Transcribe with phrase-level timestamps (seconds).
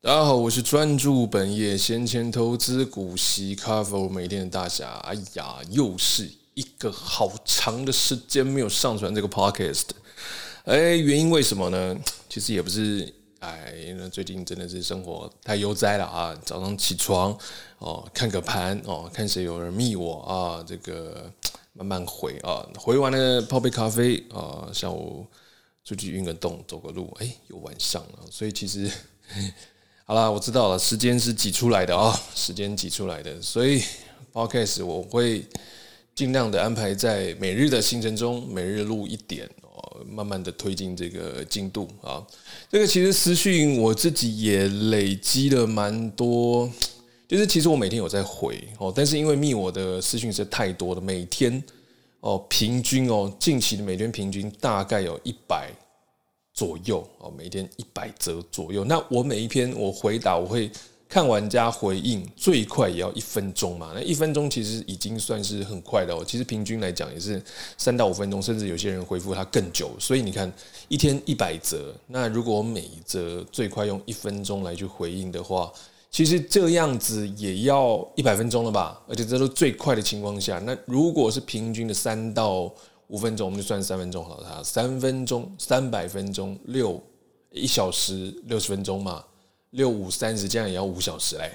[0.00, 4.88] 大家好，我是专注本业闲钱投资股息 cover 每天的大侠。
[4.98, 9.86] 哎呀，又是一个好长的时间没有上传这个 podcast。
[10.66, 11.98] 哎，原因为什么呢？
[12.28, 16.32] 其实也不是，哎，那最近真的是生活太悠哉了啊！
[16.44, 17.36] 早上起床
[17.80, 21.28] 哦，看个盘哦，看谁有人密我啊，这个
[21.72, 25.26] 慢慢回啊，回完了泡杯咖啡啊，下午
[25.84, 28.88] 出去运个动，走个路，哎，又晚上了，所以其实。
[30.10, 33.82] 好啦，我知道了，时间是挤出来的啊，时间挤出来的，所以
[34.32, 35.44] Podcast 我会
[36.14, 42.26] 尽量的安排在每日的行程中，每日录一点哦，慢慢的推进这个进度啊。
[42.70, 46.72] 这个其实私讯我自己也累积了蛮多，
[47.28, 51.62] 就是其实我每天有在回哦，但是因为密我的私讯是太多了，每天
[52.20, 55.70] 哦平均哦近期的每天平均大概有一百。
[56.58, 58.84] 左右哦，每天一百则左右。
[58.84, 60.68] 那我每一篇我回答，我会
[61.08, 63.92] 看完加回应，最快也要一分钟嘛。
[63.94, 66.24] 那一分钟其实已经算是很快的哦。
[66.26, 67.40] 其实平均来讲也是
[67.76, 69.92] 三到五分钟，甚至有些人回复他更久。
[70.00, 70.52] 所以你看，
[70.88, 75.72] 一天一百则，那如果我每一则最快用一分钟来去回应的话，
[76.10, 79.00] 其实这样子也要一百分钟了吧？
[79.06, 82.68] 而且这都最快的情况下，那如果是平均的三到。
[83.08, 84.62] 五分钟，我们就算三分钟好了。
[84.62, 87.02] 三分钟，三百分钟，六
[87.50, 89.24] 一小时六十分钟嘛，
[89.70, 91.50] 六五三十，这样也要五小时嘞。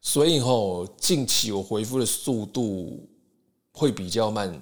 [0.00, 3.06] 所以吼，近期我回复的速度
[3.72, 4.58] 会比较慢，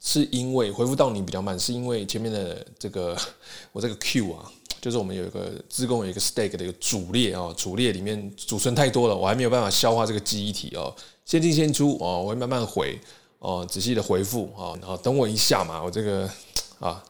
[0.00, 3.16] 是因为回复到你比较慢，是因为前面的这个
[3.72, 4.50] 我这个 Q 啊，
[4.80, 10.92] 就是我们有一个自贡有一个 Stack 的一个主列啊，主列里面储存太多了，我还没有办法消化这个记忆体哦，
[11.24, 12.98] 先进先出哦，我会慢慢回。
[13.38, 16.28] 哦，仔细的回复啊，然后等我一下嘛，我这个
[16.78, 17.02] 啊，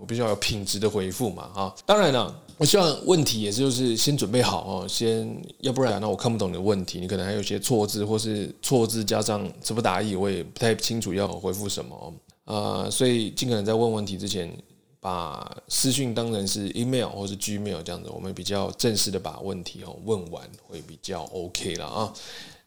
[0.00, 12.12] 我必须要有品质的回复嘛，啊，当然了，我希望问题也是就是先准备好哦，先要不然那我看不懂你的问题，你可能还有些错字或是错字加上词不达意，我也不太清楚要回复什么
[12.44, 14.50] 啊，所以尽可能在问问题之前，
[14.98, 22.12] 把私讯当成是 email 或是 gmail 这样子，我们比较正式的把问题哦问完会比较 OK 了啊。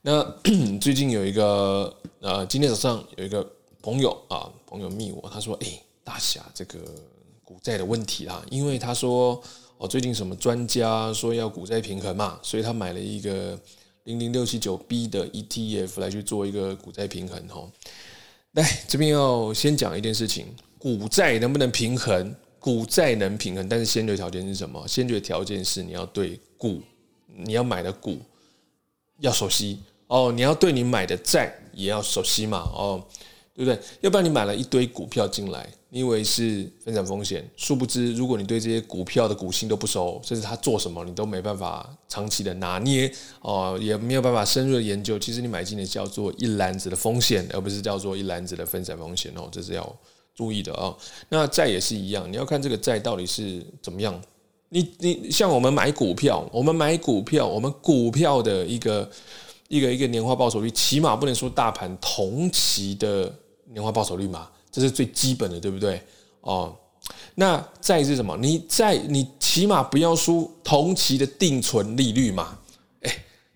[0.02, 0.24] 那
[0.80, 3.46] 最近有一个呃，今天早上有一个
[3.82, 5.68] 朋友啊，朋友密我，他说：“哎、
[6.06, 6.80] 大侠，这个
[7.44, 9.42] 股债的问题啦，因为他说
[9.78, 13.60] 哦，最近什么专家说要股债平衡嘛，所以他买了一个
[14.06, 17.70] 零零六七九 B 的 ETF 来去做一个股债平衡哦。
[18.54, 20.46] 来这边要先讲一件事情，
[20.78, 22.34] 股债能不能平衡？
[22.58, 24.86] 股债能平衡，但是先决条件是什么？
[24.88, 26.82] 先决条件是你要对股，
[27.36, 28.18] 你要买的股
[29.20, 33.00] 要熟悉。”哦，你要对你买的债也要熟悉嘛，哦，
[33.54, 33.80] 对不对？
[34.02, 49.96] 要不然你买了一堆股票进来，你以为是分散风险，殊不知，如果你对这些股票的股性都不熟，甚至他做什么你都没办法长期的拿捏，哦，也没有办法深入的研究，其实你买进的叫做一篮子的风险，而不是叫做一篮子的分散风险哦，这是要
[50.34, 50.98] 注意的哦。
[51.30, 54.20] 那债也是一样，你要看这个债到底是怎么样。
[54.70, 59.10] 你你像我们买股票，我们买股票，我们股票的一个。
[59.72, 63.32] 一个一个年化报酬率，起码不能输大盘同期的
[63.66, 66.02] 年化报酬率嘛，这是最基本的，对不对？
[66.42, 66.76] 哦，
[67.36, 68.36] 那再是什么？
[68.38, 72.58] 你在你起码不要输同期的定存利率嘛？
[73.02, 73.14] 诶，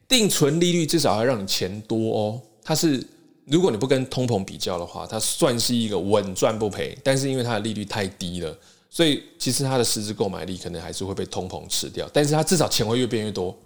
[0.07, 2.39] 定存利率至少要让你钱多哦。
[2.63, 3.03] 它是
[3.45, 6.95] 如果你不跟通膨比较的话，它算是一个稳赚不赔。
[7.03, 8.55] 但是因为它的利率太低了，
[8.93, 12.07] 所以其实它的实质购买力可能还是会被通膨吃掉。
[12.13, 13.57] 但是它至少钱会越变越多，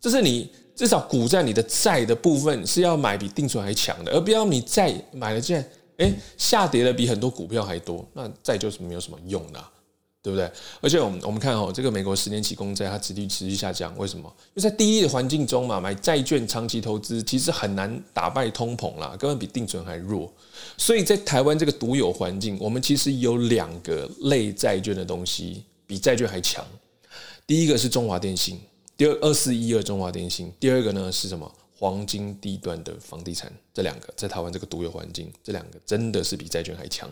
[0.00, 0.48] 这是你。
[0.76, 5.66] 至少股债你的债的部分是要买比定存还强的，而不要你债买了现在
[6.04, 9.64] 诶下跌的比很多股票还多，那债就是没有什么用的，
[10.26, 10.50] 对不对？
[10.80, 14.28] 而且我们我们看哦，这个美国十年期公债它殖利率持续下降，为什么？
[14.54, 20.28] 因为在低利的环境中嘛，买债券长期投资其实很难打败通膨啦，根本比定存还弱。
[20.76, 26.66] 所以在台湾这个独有环境，我们其实有两个类债券的东西比债券还强。
[27.46, 28.58] 第一个是中华电信。
[28.96, 31.48] 第二二四一二中华电信，第二个呢是什么？
[31.78, 37.08] 黄金地段的房地产，这两个在台湾这个独有环境，这两个真的是比债券还强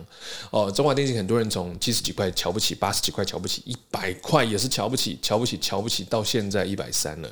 [0.49, 0.71] 哦。
[0.71, 7.29] 中华电信很多人从七十几块瞧不起，八十几块瞧不起，一百块也是瞧不起，瞧不起，瞧不起，到现在一百三了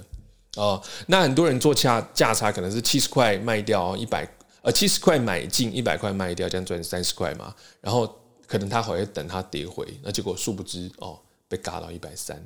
[0.55, 0.81] 哦。
[1.07, 4.27] 那很多人做价价差，可能是七十块卖掉一百，
[4.61, 7.55] 呃七十块买进，一百块卖掉，这样赚三十块嘛。
[7.81, 8.07] 然后
[8.45, 11.19] 可能他还会等它跌回，那结果殊不知哦。
[11.49, 12.41] 被嘎到一百三，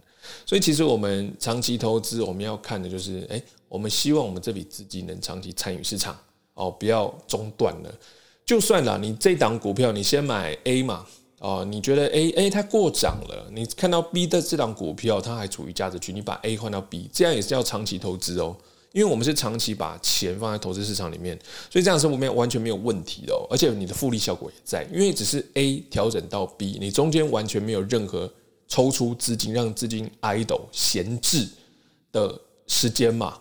[0.45, 6.17] 所以其实我们长期投资，我们要看的就是，哎，我们希望我们这笔资金能长期参与市场
[6.53, 7.93] 哦，不要中断了。
[8.45, 11.05] 就算了，你这档股票你先买 A 嘛，
[11.39, 18.55] 哦，你觉得 A A 它过涨了，你看到 B 的这档股票它还处于价值区，你把 A 换到 B，这样也是要长期投资哦。
[18.93, 21.37] 因为我们是长期把钱放在投资市场里面，
[21.69, 23.45] 所以这样是没有完全没有问题的哦。
[23.51, 28.31] 而且你的复利效果也在，因为只是 A 调整到 B，你中间完全没有任何
[28.67, 31.47] 抽出资金让资金 idle 闲置
[32.13, 33.37] 的时间嘛。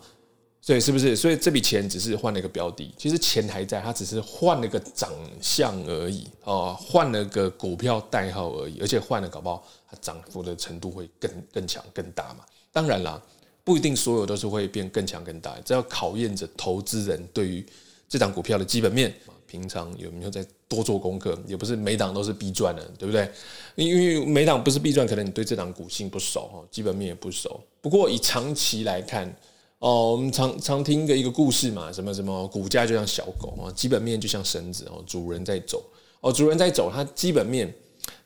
[0.67, 1.15] 对是不是？
[1.15, 5.09] 所以这笔钱只是换了一个标的，其实钱还在，它只是换了个长
[5.39, 12.43] 相而已哦，换了个股票代号而已，而且换了搞不好它涨幅的程度会更更强更大嘛。
[12.73, 13.21] 当然啦，
[13.63, 17.65] 不一定所有都是会变更强更大，这要考验着投资人对于
[18.09, 19.15] 这档股票的基本面，
[19.47, 23.31] 平常有没有在多做功课，也不是每档都是必赚的，对不对？
[23.75, 27.57] 因为每档不是必赚，可能你对这档股性不熟哦，基本面也不熟。
[27.79, 29.33] 不过以长期来看。
[29.79, 35.83] 哦，我们常常听一个一个故事嘛，什么什么股价就像小狗啊，基本面就像绳子哦，主人在走
[36.19, 37.71] 哦，主人在走，它基本面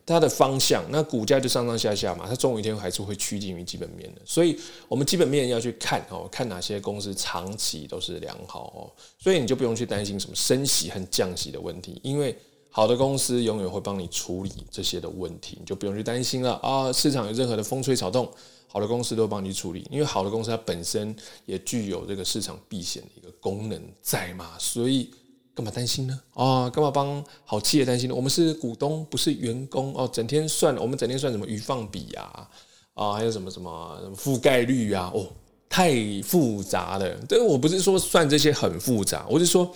[0.05, 4.57] 它的方向，那股价就上上下下嘛，它总有一天还是会趋近于基本面的，所以
[4.87, 8.79] 我们基本面要去看哦，看哪些公司长期都是良好哦，
[9.19, 12.33] 所以你就不用去担心什么升息和降息的问题，因为
[12.69, 18.31] 好的公司永远会帮你处理这些的问题，你就不用去担心了啊，市场有任何的风吹草动。
[18.71, 21.13] 好的公司都帮你处理，因为好的公司它本身
[21.45, 25.11] 也具有这个市场避险的一个功能在嘛，所以
[25.53, 26.17] 干嘛担心呢？
[26.33, 28.15] 啊，干嘛帮好企业担心呢？
[28.15, 30.09] 我们是股东，不是员工哦。
[30.11, 32.49] 整天算，我们整天算什么余放比呀？
[32.93, 35.11] 啊，还有什么什么覆盖率啊？
[35.13, 35.27] 哦，
[35.67, 37.19] 太复杂了。
[37.27, 39.69] 但我不是说算这些很复杂，我是说，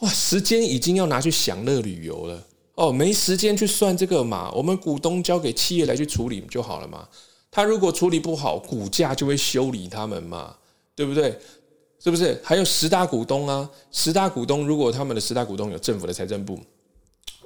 [0.00, 4.52] 哇，时间已经要拿去享乐旅游了哦，没时间去算这个嘛。
[4.52, 7.08] 我们股东交给企业来去处理就好了嘛。
[7.50, 10.54] 他如果处理不好，股价就会修理他们嘛，
[10.94, 11.38] 对不对？
[11.98, 12.38] 是不是？
[12.44, 16.54] 还有十大股东啊，十大股东如果他们的十大股东有政府的财政部，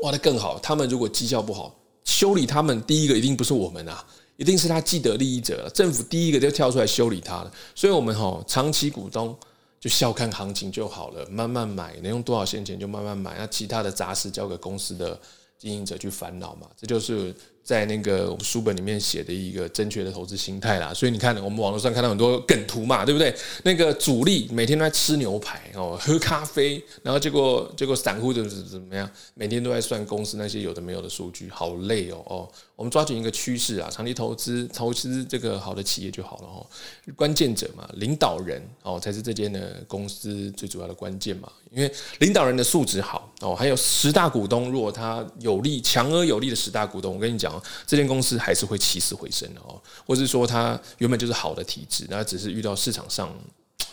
[0.03, 0.59] 哇，那更好。
[0.59, 1.75] 他们如果绩效不好，
[2.05, 4.05] 修理他们第一个一定不是我们啊，
[4.37, 7.53] 一定是他既得利益者，政府第一个就跳出来修理他了。
[7.75, 9.35] 所以，我们哈长期股东
[9.79, 15.19] 就笑看行情就好了，慢慢买，能用多少现钱就慢慢买，那其他的杂事交给公司的
[15.57, 17.35] 经营者去烦恼嘛，这就是。
[17.71, 23.33] 在那个我们书本里面写的一个正确的投资心态啦，所以你看，我们网络上看到很多梗图嘛，对不对？
[23.63, 32.49] 那个主力每天都在吃牛排哦，喝咖啡，然后结果结果散户就是怎么样，每天都在算公司那些有的没有的数据，好累哦哦。
[32.75, 36.67] 我们抓紧一个趋势啊，长期投资投资这个好的企业就好了哦。
[37.15, 41.53] 关键者嘛，领导人哦，才是这间的公司最主要的关键嘛。
[41.71, 47.60] 因为领导人的素质好哦，还有十大股东，如果他有力、强而有力的十大股东，我跟你讲。
[47.87, 53.35] 这间公司还是会起死回生的哦，或是说它原本就是好的体质，那只是遇到市场上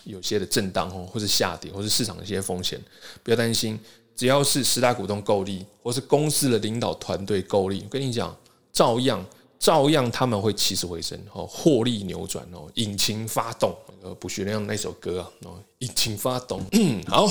[0.03, 2.79] 有些的震荡哦，或是下跌，或是市场的一些风险，
[3.23, 3.79] 不要担心，
[4.15, 8.35] 只要是十大股东够力，或是公司的领导团队够力，我跟你讲，
[8.71, 9.25] 照样
[9.59, 16.61] 照样他们会起死回生哦，获利扭转哦，引擎发动，呃，卜学亮那首歌啊，哦，引擎发动，
[17.07, 17.27] 好。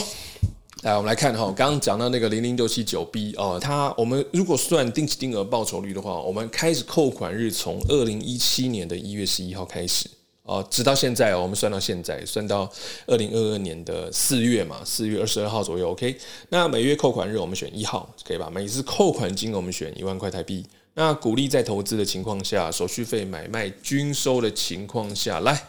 [0.83, 10.07] 来，我们来看哈，刚刚讲到那个零零六七九 B 哦，它我们如果算定期定额报酬率的话，我们开始扣款日从二零一七年的一月十一号开始
[10.43, 12.71] 哦，直到现在哦，我们算到现在，算到
[13.07, 16.15] 二零二二年的四月嘛，四月二十二号左右，OK。
[16.51, 18.51] 那每月扣款日我们选一号，可以吧？
[18.53, 20.65] 每次扣款金额我们选一万块台币。
[20.93, 25.67] 那鼓励在投资的情况下，手续费买卖均收的情况下来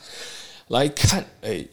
[0.68, 1.65] 来看，哎，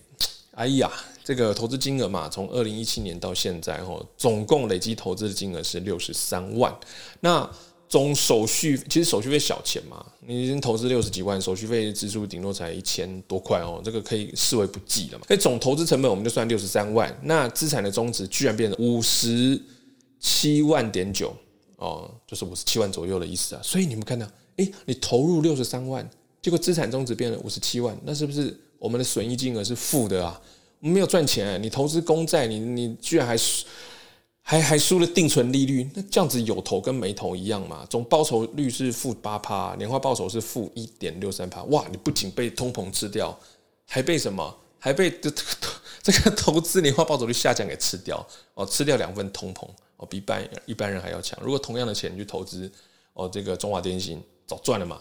[0.52, 0.90] 哎呀。
[1.24, 6.72] 这个投资金额嘛，从二零一七年到现在，吼，总共累计投资的金额是六十三万。
[7.20, 7.50] 那
[7.88, 15.24] 总手续其实手续费小钱嘛，你已经投资六十几万，手续费支出顶多才一千多块哦，这个可以视为不计了嘛。
[15.26, 19.58] 所以总投资成本我们就算六十三万，那资产的终值居然变成五十
[20.20, 21.34] 七万点九
[21.76, 23.60] 哦，就是五十七万左右的意思啊。
[23.64, 24.26] 所以你们看到，
[24.56, 26.06] 诶，你投入六十三万，
[26.42, 30.38] 结果资产终值变成五十七万，那是不是我们的损益金额是负的啊？
[30.90, 33.66] 没有赚钱，你投资公债，你你居然还输，
[34.42, 37.86] 还还输了定存利率，那这样子有投跟没投一样嘛？
[37.88, 41.86] 总报酬率是负八趴，年化报酬是负一点六三趴，哇！
[41.90, 43.38] 你不仅被通膨吃掉，
[43.86, 44.54] 还被什么？
[44.78, 45.32] 还被这
[46.02, 51.38] 这个投资年化报酬率下降给吃掉哦，吃掉两份通膨哦，比一般一般人还要强。
[51.42, 52.70] 如果同样的钱去投资
[53.14, 55.00] 哦，这个中华电信早赚了嘛。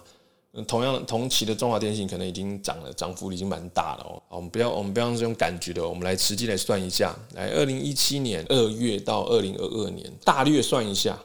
[0.67, 4.21] 同样同期的中华电信可能已经涨了，涨幅已经蛮大了哦。
[4.29, 7.15] 我们不要，我们不要用这种感觉的，我们来实际来算一下。
[7.33, 11.17] 来，二零一七年二月到二零二二年，大略算一下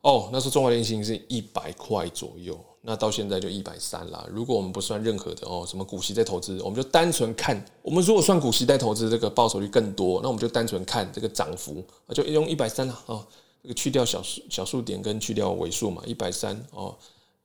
[0.00, 0.30] 哦。
[0.32, 4.26] 那时候中华电信是一百块左右，那到现在就一百三了。
[4.32, 7.62] 如果我们不算任何的哦，什么股息再投资，我们就单纯看。
[7.82, 11.84] 我们如果算股息再投资，这个报酬率更多，那我们就单纯看这个涨幅，
[12.14, 13.22] 就用一百三了哦。
[13.62, 16.96] 这个去掉小数小数点跟去掉尾数嘛，一百三哦，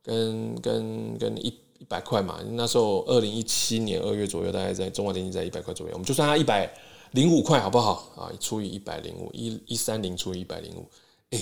[0.05, 1.47] 跟跟跟一
[1.79, 6.71] 一百块嘛，那时候二零一七年二月左右，大概在中华电信在一百块左右，我们就算它一百
[7.12, 8.31] 零五块好不好啊？
[8.39, 10.88] 除以一百零五，一一三零除以一百零五，
[11.31, 11.41] 哎，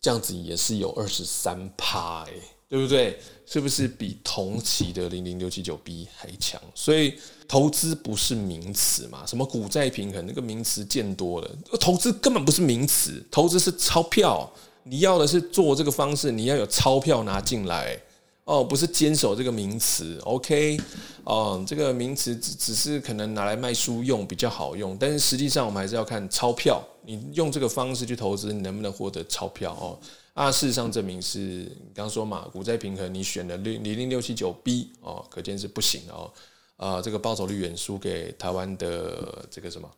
[0.00, 2.32] 这样子也是有二十三趴哎。
[2.70, 3.18] 对不对？
[3.46, 6.62] 是不是比同期的零零六七九 B 还强？
[6.72, 7.14] 所以
[7.48, 9.26] 投资不是名词嘛？
[9.26, 11.50] 什么股债平衡那个名词见多了，
[11.80, 14.48] 投资根本不是名词，投资是钞票。
[14.84, 17.98] 你要的是做这个方式，你要有钞票拿进来
[18.44, 20.18] 哦，不是坚守这个名词。
[20.24, 20.80] OK，
[21.24, 26.82] 哦，这个名词只只是可能拿来卖书用比较好用，但是实际上我们还是要看钞票。
[27.02, 29.98] 你用这个方式去投资，你能不能获得钞票哦？
[30.34, 36.30] 啊，事实上证明是你刚说嘛，股债平衡，你选了零零六七九 B 哦，可见是不行哦。
[36.76, 39.90] 啊，这个报酬率远输给台湾的这个什么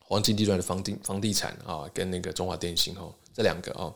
[0.00, 3.94] 黄金地段的房地房地产啊，跟那个中华电信哦，这两个哦。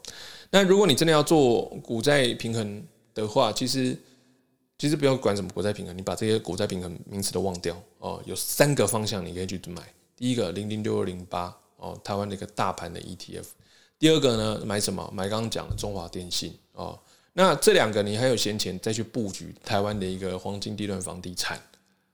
[0.50, 3.98] 那如果你真的要做股债平衡的话，其实
[4.78, 8.22] 其实不要管什么股债平衡，你把这些股债平衡名词都忘掉哦。
[8.24, 9.82] 有三个方向你可以去买，
[10.16, 13.46] 第一个零零六二零八哦，台湾的一个大盘的 ETF。
[13.98, 15.10] 第二个呢，买什么？
[15.12, 16.96] 买刚刚讲的中华电信哦。
[17.32, 21.60] 那这两个你还有闲钱再去布局台湾的一个黄金地段房地产，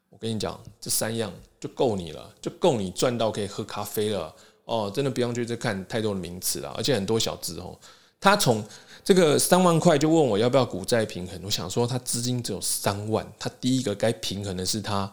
[0.09, 1.31] 我跟你讲，这三样
[1.61, 4.35] 就够你了，就够你赚到可以喝咖啡了
[4.69, 4.93] 哦。
[4.95, 7.77] 真的不用去再看太多的名词了，而且很多小字哦。
[8.21, 8.65] 他从
[9.03, 15.13] 这个三万块就问我要不要股债平衡，我想说他资金只有三万，他第一个该平衡的是他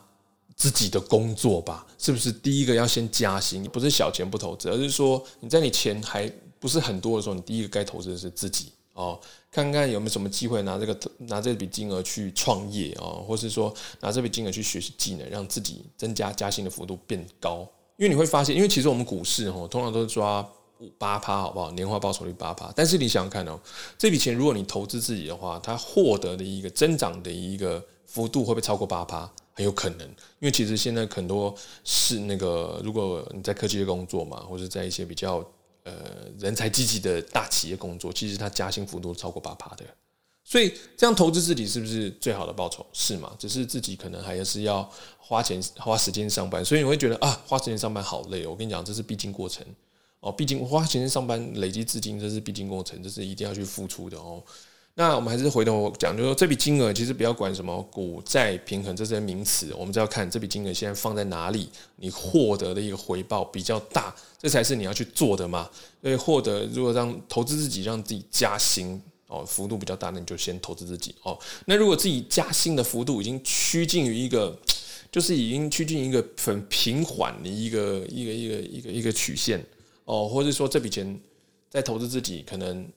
[0.55, 1.85] 自己的工作吧？
[1.97, 2.31] 是不是？
[2.31, 6.31] 第一个要先加薪，不是小钱不投资，而是说你在你钱还。
[6.57, 9.19] 不是很多的时候，你第一个该投资的是自己哦，
[9.51, 17.67] 看看有没有什么机会拿这个拿这笔金额去创业哦，或是说拿这笔金额去学习技能，让自己增加加薪的幅度变高。
[17.97, 20.47] 因为你会发现，因为其实我们股市哦，通常都是抓
[20.79, 21.71] 五八趴，好不好？
[21.71, 22.71] 年化报酬率八趴。
[22.75, 23.59] 但是你想想看哦，
[23.97, 29.31] 这笔钱如果你投资自己的话，它获得的一个增长的一个幅度会不会超过八趴？
[29.53, 35.45] 很有可能，因为其实现在很多是那个，如果你在科技业工作嘛，或者在一些比较。
[35.87, 35.93] 呃，
[36.39, 39.85] 人才济济的大企业工作，其实它加薪幅度超过八趴的，
[40.47, 42.85] 所以这样投资自己是不是最好的报酬？
[42.93, 43.33] 是吗？
[43.39, 44.87] 只是自己可能还是要
[45.17, 48.51] 花钱花时间上班，所以你会觉得啊，花时间上班好累哦。
[48.51, 49.65] 我跟你讲，这是必经过程
[50.19, 54.41] 哦，毕竟花钱上班累积资金，这是必经过程，这是一定要去付出的哦。
[54.93, 65.69] 那我们还是回头讲，就说这笔金额其实不要管什么股债平衡这些名词，我们只要看这笔金额现在放在哪里，你获得的一个回报比较大，这才是你要去做的嘛。
[66.01, 71.39] 所以获得如果让投资自己，让自己加薪哦，幅度比较大，那你就先投资自己哦。
[71.65, 74.57] 那如果自己加薪的幅度已经趋近于一个，
[75.11, 79.63] 就是已经趋近一个很平缓的一个一个一个一个一个曲线
[80.05, 81.19] 哦，或者说这笔钱
[81.69, 82.87] 在投资自己可能。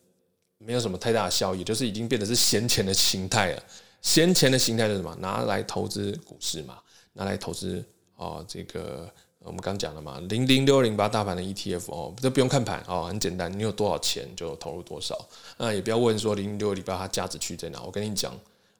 [0.60, 3.62] 没有什么太大的效益，就是已经变得是闲钱的形态了。
[4.02, 5.16] 闲钱的形态是什么？
[5.20, 6.80] 拿来投资股市嘛，
[7.12, 7.80] 拿来投资
[8.16, 8.44] 哦。
[8.48, 9.08] 这个
[9.44, 15.18] 我们刚讲了嘛，零零六二零八大盘的 ETF 哦，这不用看盘哦，很简单，你有多少钱就投入多少。
[15.56, 17.82] 那也不要问说零零六二零八它价值区在哪。
[17.82, 18.32] 我跟你讲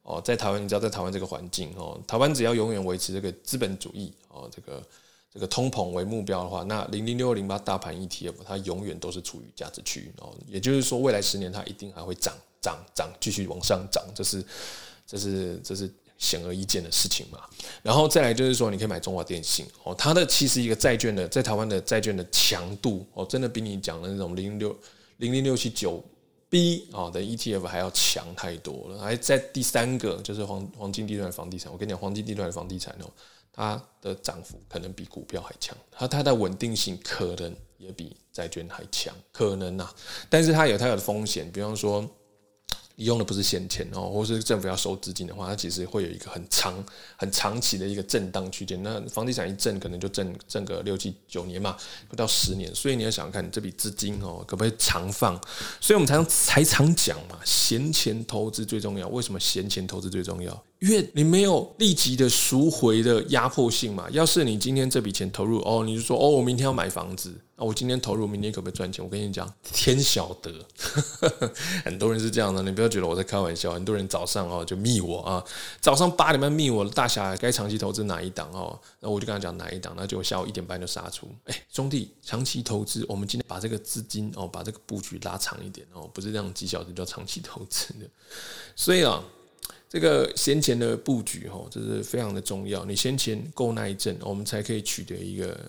[0.03, 4.81] 哦，在台湾，你只要在台湾这个环境哦，台湾只要永远维持这个资本主义哦，这个。
[5.31, 14.43] 这个通膨为目标的话，那零零六二零八大盘 ETF 它永远都是处于价值区哦，也就是说未来十年它一定还会涨涨涨，继续往上涨，这是
[15.05, 15.87] 这是这是
[16.19, 17.39] 显而易见的事情嘛。
[17.81, 24.77] 然后再来就是说，你可以买中华电信哦，它的其实一个债券的在台湾的债券的强度哦，真的比你讲的那种零六
[25.17, 26.03] 零零六七九
[26.49, 28.99] B 啊的 ETF 还要强太多了。
[28.99, 33.09] 还在第三个就是黄黄金地段的房地产，我跟你讲，黄金地段的房地产哦。
[33.51, 39.89] 它的涨幅可能比股票还强，它它的稳定性可能也比债券还强，可能呐、
[40.29, 42.05] 但是它有它有的风险，比方说。
[42.99, 46.83] 你用的不是闲钱哦，或是政府要收资金的话，它其实会有一个很长、
[47.15, 48.83] 很长期的一个震荡区间。
[48.83, 51.77] 那房地产一震，可能就震震个六七九年嘛，
[52.09, 52.69] 不到十年。
[52.75, 55.39] 所以你要想看，这笔资金哦，可不可以长放？
[55.79, 59.07] 所以我们才常才常讲嘛，闲钱投资最重要。
[59.07, 60.63] 为什么闲钱投资最重要？
[60.79, 64.07] 因为你没有立即的赎回的压迫性嘛。
[64.11, 67.33] 要是你今天这笔钱投入哦，你就说哦，我明天要买房子。
[67.57, 69.03] 那我今天投入，明天可不可以赚钱？
[69.03, 70.65] 我跟你讲，天晓得。
[71.83, 73.73] 很多人是这样的，你不要觉得我在开玩笑。
[73.73, 75.43] 很多人早上哦就密我啊，
[75.81, 78.79] 早上八点半密我，大侠该长期投资哪一档哦？
[79.01, 81.27] 那我就跟他讲哪一档，那就下午一点半就杀出。
[81.43, 88.09] 哎，兄弟，长期投资，我们今天把这个资金哦，把这个布局拉长一点哦，不是这样几小时叫长期投资的。
[88.77, 89.21] 所以啊，
[89.89, 92.85] 这个先前的布局哦，这是非常的重要。
[92.85, 95.59] 你先钱够那一阵，我们才可以取得一个。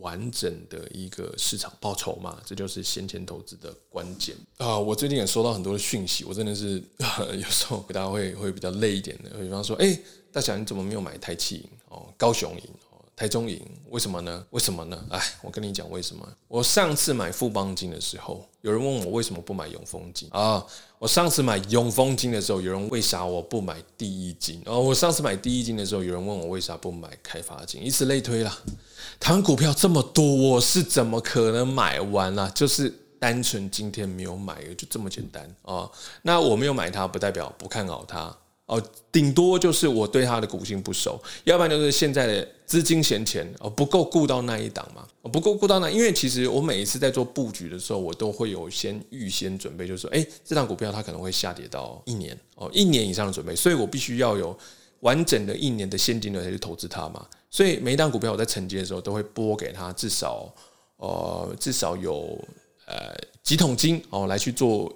[0.00, 4.78] 完整的一个市场报酬嘛，这就是先前投资的关键啊！
[4.78, 6.82] 我最近也收到很多的讯息，我真的是
[7.36, 9.98] 有时候大家会会比较累一点的，比方说，哎，
[10.32, 12.68] 大侠你怎么没有买台气银哦，高雄银？
[13.16, 14.44] 台中银为什么呢？
[14.50, 15.06] 为什么呢？
[15.08, 16.28] 哎，我跟你讲为什么。
[16.48, 20.66] 我上次买富邦金的时候，有人问我为什么不买永丰金啊？
[21.04, 24.62] 我上次买永丰金的时候，有人为啥我不买第一金？
[24.64, 27.84] 哦，我上次买第一金的时候，有人问我为啥不买开发金？
[27.84, 28.58] 以此类推啦。
[29.20, 32.50] 台湾股票这么多，我是怎么可能买完啊？
[32.54, 35.86] 就是单纯今天没有买，就这么简单啊。
[36.22, 38.34] 那我没有买它，不代表不看好它。
[38.66, 54.56] 哦，顶多就是我对它的股性不熟，要不然就是现在的资金闲钱哦不够顾到那一档嘛，不够顾到那，因为其实我每一次在做布局的时候，我都会有先预先准备，就是说，哎，这档股票它可能会下跌到一年哦，一年以上的准备，所以我必须要有
[55.00, 60.50] 完整的一年的现金流才去投资它嘛，所以每一档股票我在承接的时候都会拨给他至少
[60.96, 62.42] 呃至少有
[62.86, 64.90] 呃几桶金哦来去做。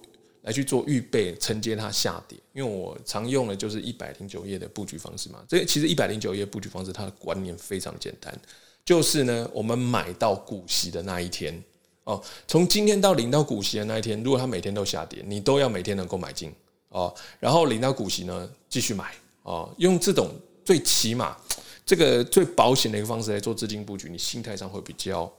[0.49, 5.45] 来去做预备，承接它下跌，因为我常用的就是一百零九页的布局方式嘛。
[5.47, 8.35] 这其实一百零九页布局方式，它的观念非常简单，
[8.83, 11.62] 就是呢，我们买到股息的那一天。
[12.05, 16.50] 哦，从今天到领到股息的那一天，如果它每天都下跌，你都要每天能够买进。
[16.88, 19.12] 哦，然后领到股息呢，继续买。
[19.43, 20.31] 哦，用这种
[20.64, 21.37] 最起码
[21.85, 25.31] 这个最保险的一个方式来做资金布局，你心态上会比较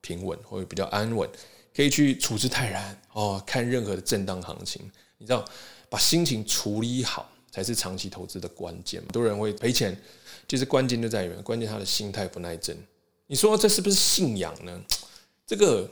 [0.00, 1.30] 平稳，会比较安稳。
[1.76, 4.80] 可以去处之泰然哦，看任何的震荡行情，
[5.18, 5.44] 你知道，
[5.90, 8.98] 把心情处理好才是长期投资的关键。
[9.02, 9.94] 很多人会赔钱，
[10.48, 12.74] 其实关键就在于，关键他的心态不耐震。
[13.26, 14.82] 你说这是不是信仰呢？
[15.46, 15.86] 这个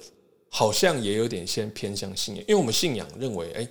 [0.49, 3.69] 好像也有点先偏向信仰，因为我们信仰认为，哎，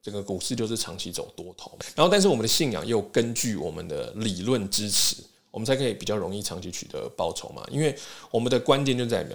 [0.00, 5.16] 这个股市就是长期走多头，然后但是我们的信仰又根据我们的理论支持，
[5.50, 7.66] 我们才可以比较容易长期取得报酬嘛。
[7.68, 7.98] 因为
[8.30, 9.26] 我们的关键就在于。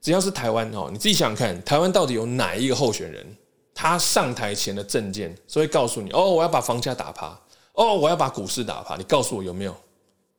[0.00, 3.36] 只要是台湾哦，你自己想想看，台湾到底有哪一个候选人，
[3.74, 7.38] 他上台前的政见，所以告诉你哦，我要把房价打趴，
[7.74, 9.76] 哦，我要把股市打趴，你告诉我有没有？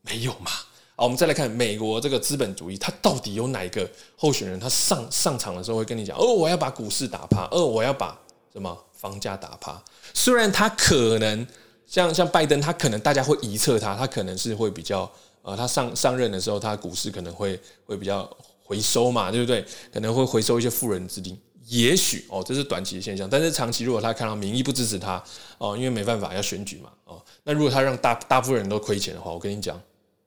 [0.01, 0.49] 没有嘛？
[0.95, 3.87] 好，我们再来看美国这个资本主义，他到底有哪一个
[4.17, 8.19] 候选人，他上上场的时候会跟你讲，哦，我要把股市打趴，哦，我要把
[8.51, 9.79] 什么房价打趴？
[10.13, 11.45] 虽然他可能
[11.85, 15.07] 像像拜登，他可能大家会疑测他，他可能是会比较
[15.43, 18.27] 呃，他上上任的时候，他股市可能会会比较。
[18.71, 19.65] 回收嘛，对不对？
[19.91, 23.29] 可能会回收一些富人资金，也许哦，这是短期的现象。
[23.29, 25.21] 但是长期，如果他看到民意不支持他
[25.57, 29.77] 哦，因为没办法要选举嘛哦，那如果他让大大部分人都亏钱的话，我跟你讲，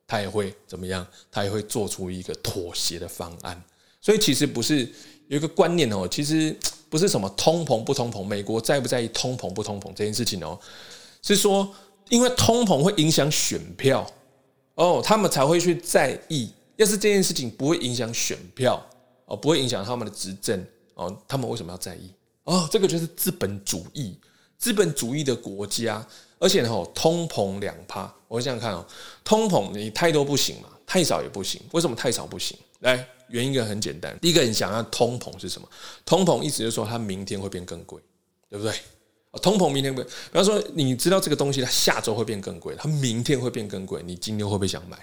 [0.06, 1.06] 他也会怎么样？
[1.32, 3.58] 他也会做出一个妥协的方案。
[3.98, 4.80] 所以其实不是
[5.28, 6.54] 有一个观念哦，其实
[6.90, 10.60] 不是什么通膨不通膨，美国在不在意通膨不通膨这件事情哦，
[11.22, 11.66] 是说
[12.10, 14.06] 因为通膨会影响选票
[14.74, 16.50] 哦，他们才会去在意。
[16.76, 18.84] 要是这件事情不会影响选票
[19.26, 22.10] 哦，不会影响他们的执政哦，他们为什么要在意？
[22.44, 24.18] 哦，这个就是资本主义，
[24.58, 26.06] 资本主义的国家，
[26.38, 28.84] 而且呢，通膨两趴，我想想看哦，
[29.24, 32.56] 通膨你太多不行嘛，太少也不行，为什么太少不行？
[32.80, 35.66] 来，原因很简单，第一个你想要通膨是什么？
[36.04, 37.98] 通膨意思就是说它明天会变更贵，
[38.50, 38.74] 对不对？
[39.40, 44.98] 通膨明天会，比方说你知道这个东西它下周会变更贵，它明天会变更贵，你今天会不会想买？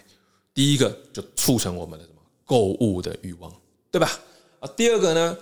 [0.54, 3.52] 第一个就促成我们的什么购物的欲望，
[3.90, 4.20] 对吧？
[4.60, 5.38] 啊，第二个呢，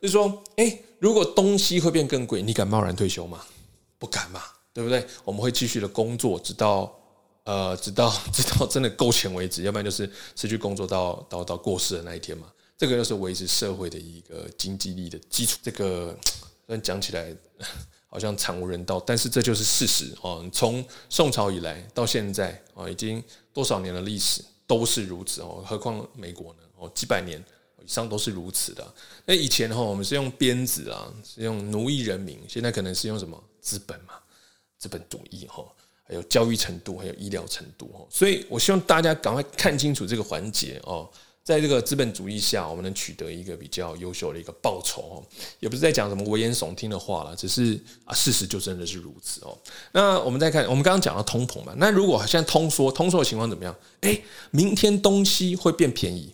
[0.00, 3.44] 就是说，哎，如果东西会变更贵，你敢贸然退休吗？
[3.98, 4.40] 不敢嘛，
[4.72, 5.06] 对不对？
[5.24, 6.92] 我们会继续的工作，直到
[7.44, 12.46] 呃，直到 直到真的够钱为止，要不然就是失去工作到到到过世的那一天嘛。
[12.78, 15.58] 这个就是维持社会的一个经济力的基础。
[15.62, 16.16] 这个
[16.66, 17.34] 虽然讲起来
[18.08, 20.48] 好像惨无人道，但是这就是事实哦。
[20.52, 23.22] 从宋朝以来到现在啊，已经
[23.52, 24.42] 多少年的历史。
[24.72, 26.60] 都是如此哦，何况美国呢？
[26.78, 27.38] 哦，几百年
[27.84, 28.94] 以上都是如此的。
[29.26, 34.14] 那以前哈，我们是用鞭子啊，是用奴役人民，现在可能是用什么资本嘛？
[34.78, 35.62] 资本主义哈，
[36.04, 38.06] 还有教育程度，还有医疗程度哈。
[38.08, 41.06] 所以我希望大家赶快看清楚这个环节哦。
[41.44, 45.22] 在这个资本主义下，我们能取得一个比较优秀的一个报酬哦，
[45.58, 49.58] 也不是在讲什么危言耸听的话了，只是啊，事实就真的是如此哦。
[49.92, 53.74] 那我们再看，我们刚刚讲到通膨嘛，那如果现在通缩，通缩的情况怎么样？
[54.02, 56.32] 诶，明天东西会变便宜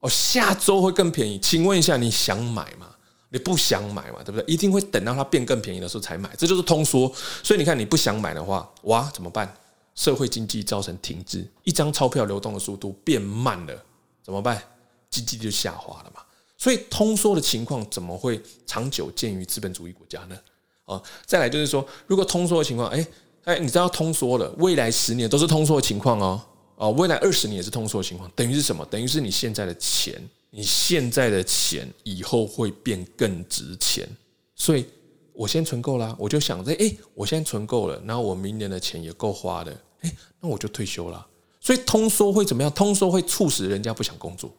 [0.00, 2.88] 哦，下周会更便宜，请问一下，你想买吗？
[3.30, 4.44] 你不想买嘛，对不对？
[4.46, 7.10] 一定会等到它变更便宜的时候才买，这就是通缩。
[7.42, 9.50] 所以你看，你不想买的话，哇，怎么办？
[9.94, 13.82] 社会经济造成停滞，一张钞票流动的速度变慢了。
[14.22, 14.62] 怎么办？
[15.10, 16.22] 经济就下滑了嘛。
[16.56, 20.38] 所以通缩的情况怎么会长久见于资本主义国家呢？
[20.84, 23.06] 啊，再来就是说，如果通缩的情况，哎
[23.44, 26.40] 哎，你知道通缩了，未来十年都是通缩的情况哦，
[26.76, 28.84] 哦，未来二十年也是通缩的情况，等于是什么？
[28.86, 34.08] 等于是你现在的钱你现在的钱以后会变更值钱，
[34.54, 34.86] 所以
[35.32, 41.26] 我先存够了，我就想着，哎，我现在存够了，然后我明年的钱也够花的，哎，那我就退休了。
[41.62, 42.70] 所以通缩会怎么样？
[42.72, 44.50] 通缩会促使人家不想工作，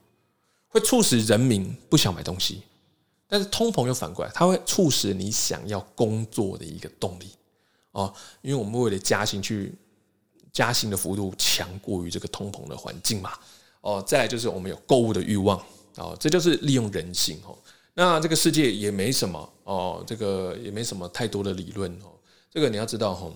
[0.69, 2.61] 会促使人民不想买东西。
[3.27, 7.27] 但是通膨又反过来，它会促使你想要工作的一个动力
[7.91, 9.73] 哦，因为我们为了加薪去
[10.51, 13.31] 加薪的幅度强过于这个通膨的环境嘛
[13.81, 15.61] 哦，再来就是我们有购物的欲望
[15.97, 17.57] 哦，这就是利用人性哦。
[17.95, 22.13] 那这个世界也没什么哦，这个也没什么太多的理论哦，
[22.49, 23.33] 这个你要知道哦，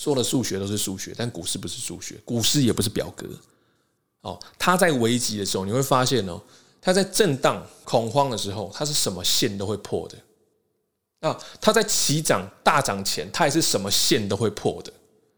[0.00, 3.28] 说的数学都是数学，但股市不是数学，股市也不是表格
[4.22, 6.40] 哦，它在危急的时候你会发现哦。
[6.80, 10.16] 它在震荡恐慌的时候，它是什么线都会破的。
[11.28, 14.90] 啊，它在起涨大涨前，它也是什么线都会破的。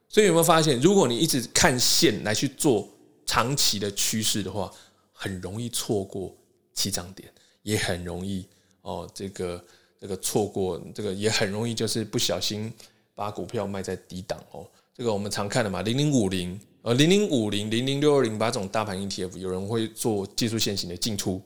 [0.09, 2.89] 所以有没有发现，如果你一直看线来去做
[3.27, 4.73] 长期的趋势的话，
[5.11, 6.33] 很容易错过
[6.73, 7.29] 起涨点，
[7.63, 8.47] 也很容易
[8.83, 9.65] 哦，这个
[10.01, 12.73] 这个错过这个也很容易就是不小心
[13.15, 14.67] 把股票卖在低档哦。
[14.95, 16.61] 这个我们常看的嘛，零零五零。
[16.83, 21.41] 呃，零零五零、零零六二零八这种大盘 ETF，有人会做技术线型的进出。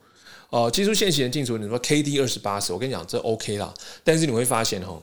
[0.49, 3.75] 呃，技术线型的进出，你说 KD 二十八十，我跟你讲这 OK 啦。
[4.03, 4.99] 但是你会发现哈，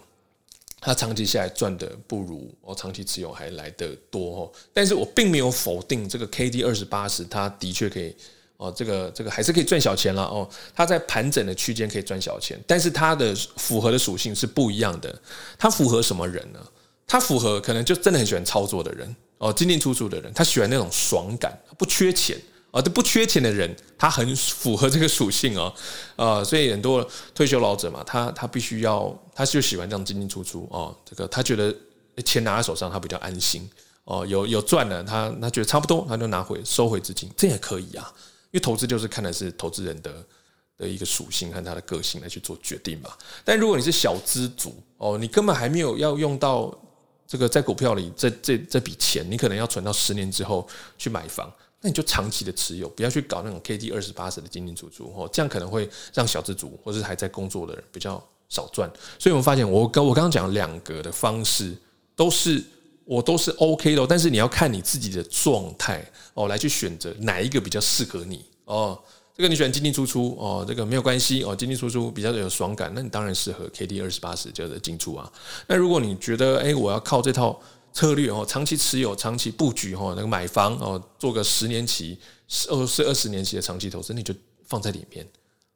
[0.79, 4.51] 它长期下来赚的不如我长期持有还来得多哦。
[4.73, 8.15] 但是我并没有否定这个 KD 二十八十，它的确可以
[8.63, 10.47] 哦，这个这个还是可以赚小钱了哦。
[10.73, 15.13] 它在盘整的区间可以赚小钱，但是它的符合的属性是不一样的。
[15.57, 16.59] 它符合什么人呢？
[17.05, 19.15] 它符合可能就真的很喜欢操作的人。
[19.39, 22.39] 哦，进进出出的人，他喜欢那种爽感，不缺钱
[22.71, 25.73] 啊，这不缺钱的人，他很符合这个属性哦，
[26.15, 31.75] 呃，所以很多退休老者嘛，他他必须要，他就喜欢这样进进出出哦，这个他觉得
[32.23, 33.69] 钱拿在手上，他比较安心
[34.05, 38.13] 哦，有有赚了，他他觉得差不多，他就拿回收回资金，这也可以啊，
[38.53, 40.25] 因为投资就是看的是投资人的
[40.77, 43.09] 的一个属性和他的个性来去做决定嘛。
[43.43, 46.73] 但如果你是小资族哦，你根本还没有要用到。
[47.25, 50.67] 这个在股票里，这这这笔钱，你可能要存到十年之后
[50.99, 58.91] 去买房，那你就长期的持有，不要去搞那种 KD 二十八十的进进出出哦，这样可能会让小资族或是还在工作的人比较少赚。
[59.17, 61.75] 所以我们发现，我跟我刚刚讲两个的方式
[62.15, 62.63] 都是
[63.05, 68.97] 我都是 OK 的，但是你要看你自己的状态哦，来去选择哪一个比较适合你哦。
[69.35, 75.31] 这个你喜欢进进出出哦，这个没有关系哦，进进出出比较有爽感，那你当然适合 KD 二十八十就是进出啊。
[75.67, 77.59] 那如果你觉得哎，我要靠这套
[77.91, 82.17] 策略哦，长期持有、长期布局哦，那个买房哦，做个十年期、
[82.69, 84.33] 二是二十年期的长期投资，你就
[84.67, 85.27] 放在里面，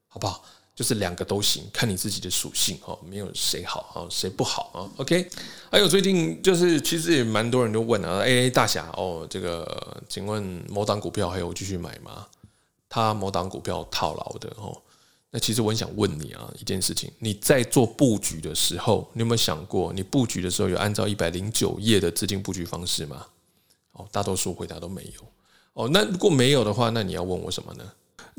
[0.08, 0.44] 好不好？
[0.78, 5.28] 就是两个都行，看你自己的属性哦，没有谁好哦，谁不好啊？OK。
[5.72, 12.28] 还有最近就是其实也蛮多人都问啊，哎，大侠哦，这个请问某档股票还有继续买吗？
[12.88, 14.80] 他某档股票套牢的哦，
[15.32, 23.26] 那其实我很想问你啊，一件事情，你在做布局的时候，你有没有想过，你布局的时候有按照一百零九页的资金布局方式吗？
[23.94, 25.28] 哦，大多数回答都没有。
[25.74, 27.84] 哦，那如果没有的话，那你要问我什么呢？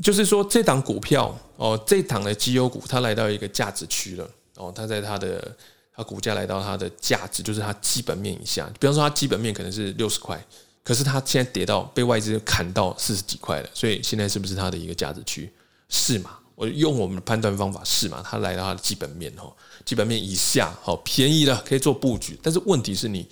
[0.02, 5.56] 就是说这档股票哦，这档的绩优股，它来到一个价值区了哦，它在它的
[5.94, 10.42] 它股价来到它的价值，就是它基本面以下，比方说它基本面可能是六十块。
[10.84, 15.52] 可是它现在跌到被外资砍到四十几块了，所以现在是不是它的一个价值区？
[15.90, 16.38] 是嘛？
[16.54, 18.24] 我用我们的判断方法是嘛？
[18.24, 19.52] 它来到它的基本面哦，
[19.84, 22.38] 基本面以下好便宜了，可以做布局。
[22.42, 23.28] 但是问题是你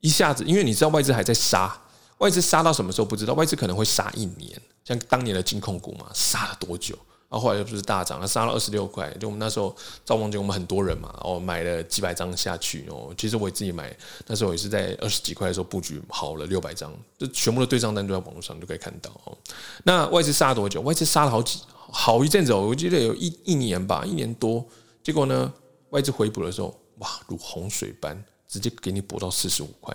[0.00, 1.80] 一下子，因为你知道外资还在杀，
[2.18, 6.96] 外资杀到什么时候不知道，外资可能会杀一年，像当年的金控股嘛，杀了多久？
[7.30, 9.12] 然后后来又不是大涨，它杀了二十六块。
[9.20, 13.12] 就我们那时候赵梦金，我们很多人嘛，哦，买了几百张下去哦。
[13.18, 13.94] 其实我自己买，
[14.26, 19.36] 那时候也是在二十几块的时候布局好了六百张，这全部的对账单都在网络上就可以看到哦。
[19.84, 20.80] 那外资杀了多久？
[20.80, 24.64] 外资杀了好几好一阵子哦，我记得有一一年吧，一年多。
[25.02, 25.52] 结果呢，
[25.90, 29.94] 外资回补的时候，哇，如洪水般直接给你补到四十五块。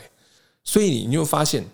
[0.64, 1.66] 所以你有发现？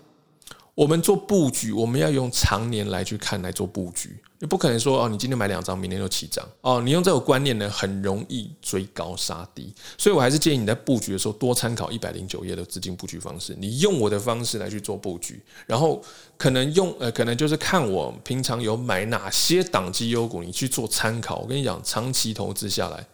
[0.80, 6.82] 我们做布局，我们要用长年来去看来做布局，你不可能说哦，你今天买两张，明天就起涨哦。
[6.82, 9.76] 你用这种观念呢，很容易追高杀低。
[9.98, 13.54] 所以我还是建议你在布局的时候多参考一百零九页的资金布局方式。
[13.60, 16.02] 你用我的方式来去做布局，然后
[16.38, 21.40] 可能用呃，可能就是看我平常有买哪些档绩优股，你去做参考。
[21.40, 23.06] 我跟你讲，长期投资下来，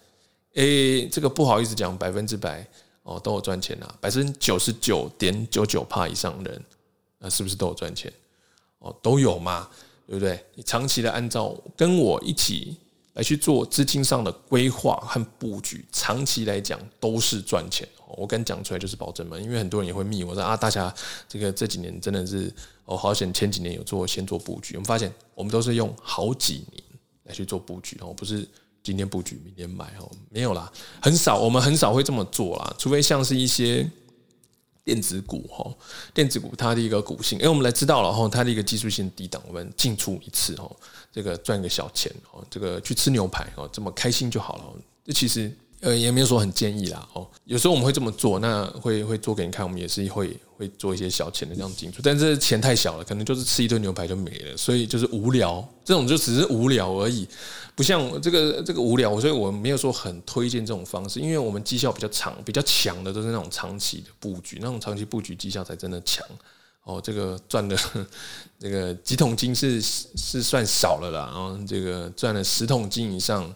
[0.54, 2.63] 诶，这个不好意思讲，百分之百
[3.01, 6.62] 哦都有赚钱啊，百分之九十九点九九帕以上的人。
[7.19, 8.12] 那是不是都有赚钱？
[8.80, 9.69] 哦，都有嘛，
[10.08, 10.43] 对不对？
[10.56, 12.78] 你长期的按照跟我一起
[13.13, 17.88] 来去做资金上的规划和布局，长期来讲都是赚钱。
[18.17, 20.93] 我敢讲出来就是保证嘛，因为很多人也会密我说啊，大侠
[21.28, 22.54] 这个这几年真的是
[22.86, 24.75] 哦，好险前几年有做先做布局。
[24.75, 26.84] 我们发现我们都是用好几年
[27.23, 28.47] 来去做布局哦，不是
[28.84, 33.89] 今天布局明天买哦，没有啦，很少，我们很少会这么做啦，除非像是一些
[34.86, 35.69] 电子股哈，
[36.13, 40.71] 电子股它的一个股性，哎，我们来知道了哈，它的一个技术性低档，我们进出一次哈，
[41.12, 44.63] 这个赚个小钱哦，这个去吃牛排哦，这么开心就好了，
[45.04, 45.52] 这其实。
[45.86, 47.28] 呃，也没有说很建议啦哦。
[47.43, 49.63] 有时候我们会这么做，那会会做给你看。
[49.63, 55.63] 我们也是会会做一些小钱的这样进出，但是钱太小了，可能就是吃一顿牛排就没了，所以就是无聊。
[55.84, 57.28] 这种就只是无聊而已，
[57.76, 59.21] 不像这个这个无聊。
[59.21, 66.26] 所以我没有说很推荐这种方式，因为我们绩效比较长、比较强的都是那种长期的布局，那种长期布局绩效才真的强
[66.82, 67.00] 哦。
[67.00, 67.78] 这个赚的
[68.58, 73.54] 这个几桶金是是算少了啦，然后这个赚了十桶金以上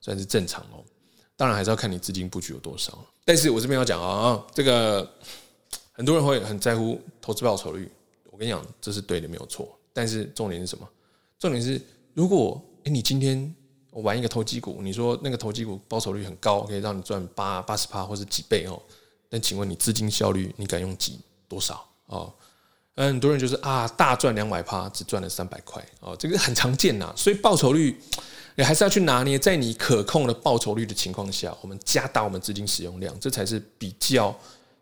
[0.00, 0.82] 算是正常哦。
[1.36, 5.06] 当然还是要看你资金布局有多少，但是我这边要讲啊，这个
[5.92, 7.90] 很多人会很在乎投资报酬率，
[8.30, 10.88] 我跟你讲这是对的没有错，但是重点是什么？
[11.38, 11.78] 重点是
[12.14, 13.54] 如果诶你今天
[13.90, 18.80] 我玩一个投机股，你说那个投机股报酬率很高，可以让你赚八八十趴或是几倍哦，
[19.28, 22.32] 但请问你资金效率你敢用几多少哦？
[22.94, 28.00] 很多人就是啊大赚两百趴，只赚了三百块哦，这个很常见呐，所以报酬率。
[28.56, 34.34] 你还是要去拿捏，在你可控的报酬率的情况下，我们加大我们资金使用量，这才是比较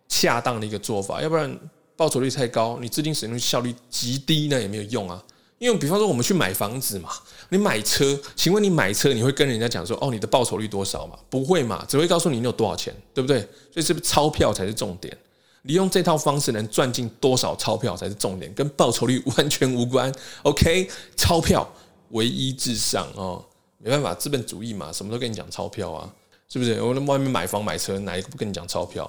[0.08, 1.20] 恰当的一个做法。
[1.20, 1.58] 要不然
[1.96, 5.22] 报酬率太高，你资金使用效率极低，那也没有用啊。
[5.58, 7.10] 因为比方说我们去买房子嘛，
[7.48, 11.16] 你买车，请问你买车你会跟人家讲说哦，你的报酬率多少嘛？
[11.28, 13.40] 不会嘛，只会告诉你你有多少钱，对不对？
[13.72, 15.16] 所以是不是钞票才是重点？
[15.62, 20.12] 你用这套方式能赚进多少钞票才是重点，跟报酬率 完全无关。
[20.42, 21.66] OK，钞票
[22.10, 23.42] 唯一至上哦。
[23.84, 26.10] 没办法，资本主义嘛，什么都跟你讲钞票啊，
[26.48, 26.80] 是不是？
[26.80, 29.08] 我在外面买房买车，哪一个不跟你讲钞票？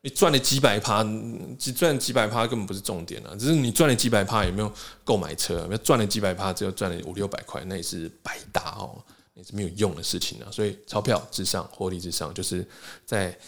[0.00, 1.04] 你赚了几百趴，
[1.58, 4.72] 只赚几百趴根本不是重点啊，只是你赚了几百趴有没有
[5.04, 5.66] 购买车？
[5.68, 8.96] 没赚了几百趴，只有赚了五六百块，那也是白搭哦，
[9.34, 10.48] 也是没有用的事情啊。
[10.50, 12.66] 所以钞票至上，获利至上，就是
[13.04, 13.38] 在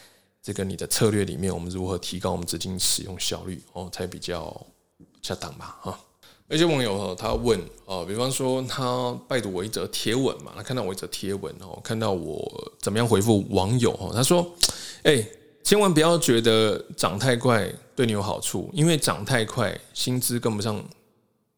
[0.42, 4.66] 这个你的策略里面，我们如何提高我们资金使用效率哦，才比较
[5.22, 5.78] 恰当吧？
[5.80, 5.98] 哈。
[6.50, 14.44] 有些网友他问哦，比方说他拜读我一则贴文嘛，他看到我一则贴文哦，看到我怎么样回复网友哦，他说
[15.04, 15.24] ：“哎，
[15.62, 20.84] 千万不要觉得涨太快对你有好处，因为涨太快，薪资跟不上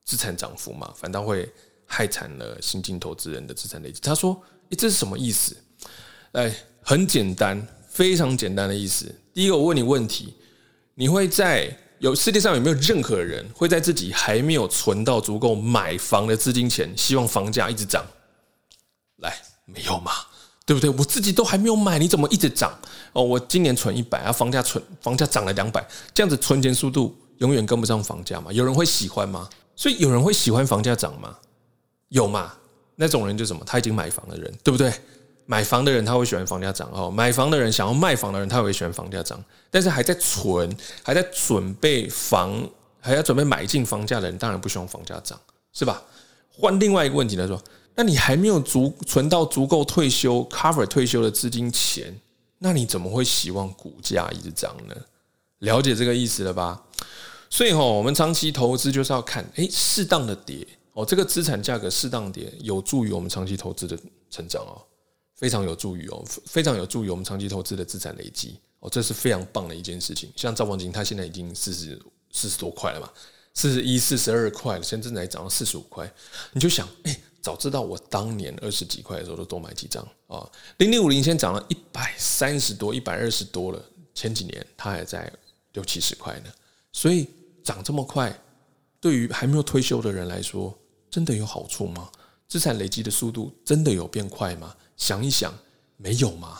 [0.05, 1.50] 资产涨幅嘛，反倒会
[1.87, 5.57] 害惨了新进投资人的资产累积。”他说：“哎，这是什么意思？”
[6.33, 9.11] 哎，很简单，非常简单的意思。
[9.33, 10.35] 第一个，我问你问题，
[10.96, 11.74] 你会在？
[12.02, 18.04] 有世界上有没有任何人会在自己还没有存到足够买房的资金前，希望房价一直涨？
[19.18, 20.10] 来，没有嘛？
[20.66, 20.90] 对不对？
[20.90, 22.76] 我自己都还没有买，你怎么一直涨？
[23.12, 28.50] 哦，我今年存一百啊，房价存房价涨了两百，这样子存钱速度永远跟不上房价嘛？
[28.50, 29.48] 有人会喜欢吗？
[29.76, 31.36] 所以有人会喜欢房价涨吗？
[32.08, 32.52] 有嘛？
[32.96, 33.62] 那种人就什么？
[33.64, 34.92] 他已经买房的人，对不对？
[35.52, 39.38] 买房的人他会喜欢房价涨哦，买房的人想要卖房的人他也会喜欢房价涨，
[39.70, 42.66] 但是还在存、还在准备房、
[42.98, 45.38] 还要准备买进房价的人，当然不希望房价涨，
[45.74, 46.02] 是吧？
[46.48, 47.62] 换另外一个问题来说，
[47.94, 52.18] 那你还没有足存到足够退休 cover 退休的资金钱，
[52.60, 54.96] 那你怎么会希望股价一直涨呢？
[55.58, 56.82] 了解这个意思了吧？
[57.50, 63.98] 所以哈，我们长期投资就是要看，诶，适当的跌哦，这个资产价格适当跌，有助于我们长期投资的
[64.30, 64.80] 成长哦。
[65.42, 70.33] 非常有助于哦，非常有助于我们长期投资的资产累积哦，这是非常棒的一件事情。
[70.37, 72.00] 像兆丰金，它现在已经四十
[72.31, 73.11] 四十多块了嘛，
[73.52, 76.09] 四十一、四十二块，现在正在涨到四十五块。
[76.52, 80.48] 你就想，哎，早知道我当年二十几块的时候都多买几张啊！
[80.76, 85.28] 零零五零现在涨了一百三十多、一百二十多了，前几年它还在
[85.72, 86.52] 六七十块呢。
[86.92, 87.26] 所以
[87.64, 88.33] 涨这么快，
[89.00, 90.72] 对于还没有退休的人来说，
[91.11, 92.09] 真的有好处吗？
[92.48, 94.74] 资产累积的速度真的有变快吗？
[94.96, 95.52] 想一想，
[95.96, 96.59] 没有嘛，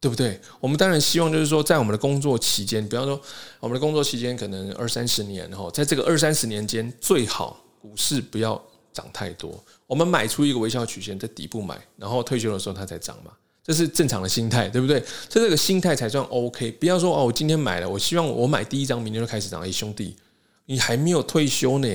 [0.00, 0.40] 对不对？
[0.60, 3.20] 我们当然希望就是说，在我们的工作期间，比方说
[3.60, 8.60] 我们的工作期间可能二三十年，然后在这个二三十年间，最好股市不要
[8.92, 9.62] 涨太多。
[9.86, 13.30] 我们买出一个微笑曲线，在底部买，然后退休的时候它才涨嘛，
[13.62, 15.00] 这是正常的心态，对不对？
[15.28, 16.72] 这这个心态才算 OK。
[16.72, 19.60] 不要说哦，我今天买了，我希望我买第一张，明天就开始涨。
[19.60, 20.16] 哎，兄弟，
[20.64, 21.88] 你还没有退休呢，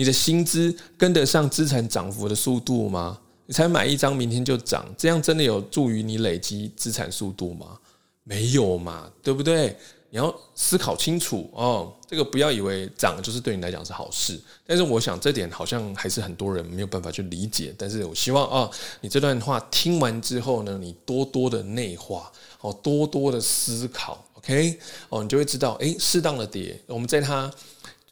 [0.00, 3.18] 你的薪资跟得上资产涨幅的速度吗？
[3.44, 7.76] 你才买一张，明天就涨，这样真的有助于你累积资产速度吗？
[8.24, 9.76] 没有嘛，对不对？
[10.08, 11.92] 你要思考清楚哦。
[12.08, 17.74] 这个不要以为涨就是对你来讲是好事，但是我想这点好像还是很多人没有办法去理解。
[17.76, 18.70] 但是我希望啊，
[19.02, 22.32] 你这段话听完之后呢，你多多的内化
[22.62, 24.78] 哦，多多的思考，OK
[25.10, 27.52] 哦，你就会知道，诶，适当的跌，我们在它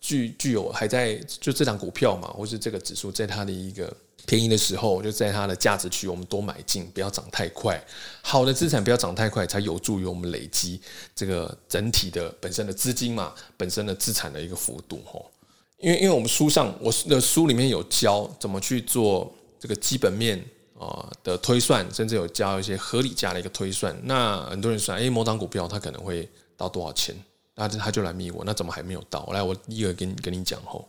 [0.00, 3.92] 具具有还在就这档股票嘛，或是这个指数在它的一个
[4.26, 7.82] 便宜的时候，就在它的价值区，我们多买进，不要涨太快。
[8.22, 10.80] 好的资产不要涨太快，才有助于我们累积
[11.14, 15.30] 这个整体的本身的资金嘛，本身的资产的一个幅度吼。
[15.78, 20.44] 因为因为我们书上我的书里面有教怎么去做这个基本面
[20.78, 23.96] 啊的推算，甚至有教一些合理价的一个推算。
[24.04, 27.14] 那很多人说，哎，某档股票它可能会到多少钱？
[27.60, 29.26] 那他就来密我，那怎么还没有到？
[29.32, 30.86] 来，我一个跟跟你讲吼，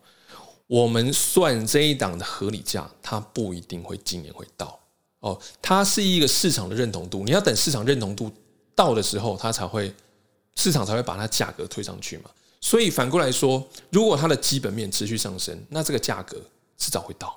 [0.68, 4.80] 我们算这一档的合理价，它不一定会今年会到
[5.22, 8.32] 哦，它是一个市场的认同度，你要等市场认同度
[8.76, 9.92] 到的时候，它才会
[10.56, 12.30] 市场才会把它价格推上去嘛。
[12.62, 16.40] 所以反过来说，如果它的基本面持续上升，那这个价格
[16.78, 17.36] 迟早会到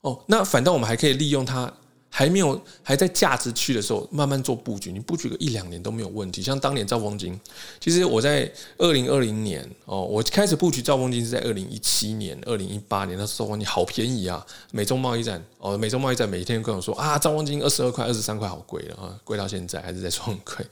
[0.00, 0.20] 哦。
[0.26, 1.72] 那反倒我们还可以利用它。
[2.16, 6.40] 还没有还在价值区的时候，慢慢做布局，你布局个一两年都没有问题。
[6.40, 7.36] 像当年兆丰金，
[7.80, 8.48] 其实我在
[8.78, 14.46] 二零二零年哦，我开始布局兆丰金是在二零一七年、二零一八年，那时候兆丰金好便宜啊！
[14.70, 20.64] 美中贸易战哦，美中贸易战每天跟我说啊，兆丰金二十二块、二十三块，好贵了啊，贵到现在还是在说很贵。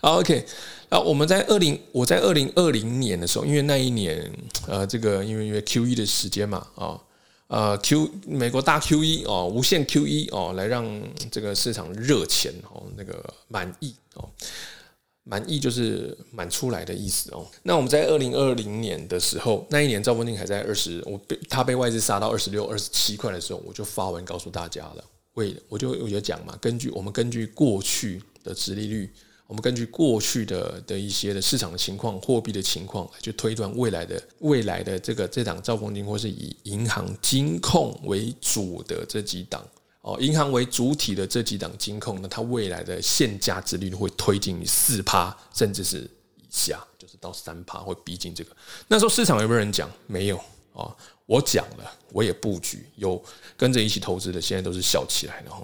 [0.00, 0.46] 好，OK，
[0.88, 4.32] 那我们在二零，我在二零二零年的时候，因为那一年
[4.66, 6.98] 呃，这个因为因为 QE 的时间嘛啊。
[7.48, 10.84] 呃，Q 美国大 QE 哦，无限 QE 哦，来让
[11.30, 14.28] 这个市场热钱哦，那个满意哦，
[15.22, 17.46] 满意就是满出来的意思哦。
[17.62, 25.04] 那我们在二零二零年的时候，那一年赵文定还在二十，我被他被外资杀到二十六、二十七块的时候，我就发文告诉大家了。
[25.34, 29.08] 为我就我就讲嘛，根据我们根据过去的殖利率。
[29.46, 39.64] 我们根据过去的的一些的市场的情况、货币的情况，去推断未来的未来的这个这档兆丰金，或是以银行金控为主的这几档
[40.02, 45.98] 哦，银行为主体的这几档金控呢，它未来的现价殖利率会推进四趴，甚至是
[46.36, 48.50] 以下，就是到三趴，会逼近这个。
[48.88, 49.90] 那时候市场有没有人讲？
[50.06, 50.36] 没有
[50.72, 53.22] 啊，我讲了，我也布局，有
[53.56, 55.62] 跟着一起投资的，现在都是笑起来的哈。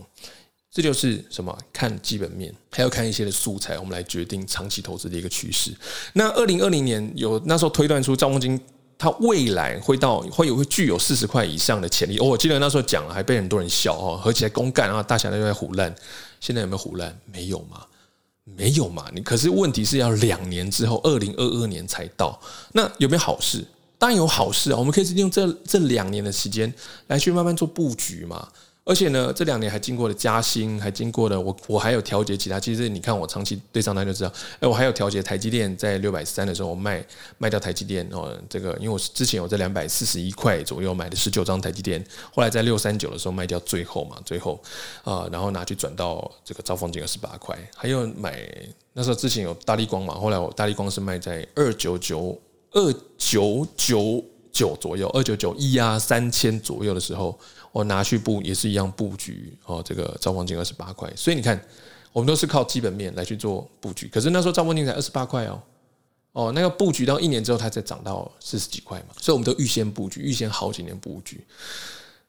[0.75, 1.57] 这就是什么？
[1.71, 5.71] 看基本面，还要看一些的素材，我们来决定长期投资的一个趋势。
[6.15, 8.59] 那二零二零年有那时候推断出兆丰金，
[8.97, 12.17] 它未来会到会有会具有四十块以上的潜力。
[12.19, 15.95] 哦，我记得那时候讲了，还被很多人笑哦，合起来公干啊，大侠都在胡乱。
[16.41, 17.15] 现在有没有胡乱？
[17.27, 17.85] 没有嘛，
[18.45, 19.05] 没有嘛。
[19.13, 22.41] 你可是问题是要两年之后，二零二二年才到。
[22.73, 23.63] 那有没有好事？
[23.99, 26.73] 当然有好事啊，我们可以利用这这两年的时间
[27.09, 28.49] 来去慢慢做布局嘛。
[28.85, 32.59] 而且呢，这两年还经过了加薪，还经过了我我还有调节其他。
[32.59, 37.05] 其实你看我长期对账单就知道，哎，我还有调节台积电在六百三的时候，我卖
[37.38, 38.37] 卖掉台积电哦。
[38.49, 44.61] 这个因为我之前我在两百四十一块左右买的十九张台积电，后来在六三九的时候卖掉最后嘛，最后
[45.05, 48.37] 啊，然后拿去转到这个兆丰金二十八块，还有买
[48.95, 52.37] 那时候之前有大力光嘛，后来我大力光是卖在二九九
[52.73, 57.38] 二九九九左右，二九九一啊三千左右的时候。
[57.73, 61.59] 我拿去布也是一样布局哦，这个兆丰金二十八块，所以你看，
[62.13, 64.07] 我们都是靠基本面来去做布局。
[64.09, 65.63] 可是那时候兆丰金才二十八块哦，
[66.33, 71.41] 哦，那个布局到一年之后，它才涨到四十几块嘛，所以我们都预先布局，预先好几年布局。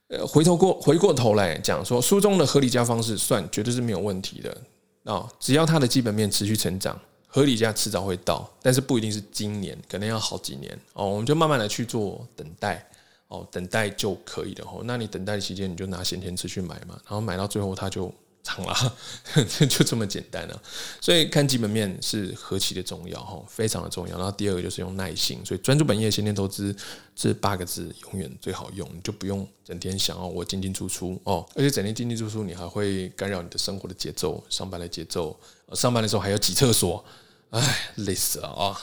[0.08, 4.58] 呃，回头过回过头来讲说，书中的合理价方式算绝对是没有问题的
[5.04, 12.88] 啊，只要它的基本面持续成长，合理价迟早会到，但是不一定是今年，可能要好几年哦，我们就慢慢的去做等待。
[13.34, 14.84] 哦，等待就可以了哦。
[14.86, 18.96] 那你等待的期间，你就拿闲钱出去买嘛，然后买到最后它就涨了，
[19.68, 20.62] 就这么简单了。
[21.02, 24.16] 所以看基本面是何其的重要哈，非常的重要。
[24.16, 26.76] 然后第二个就是用耐心，所以专注本业，闲钱投资
[27.16, 35.36] 这八个字永远最好用，你就不用整天想要我进进出出哦，而且整天进进出出，你还会干扰你的生活的节奏，上班的节奏，
[35.74, 37.04] 上班的时候还要挤厕所，
[37.50, 38.80] 哎，累死了啊！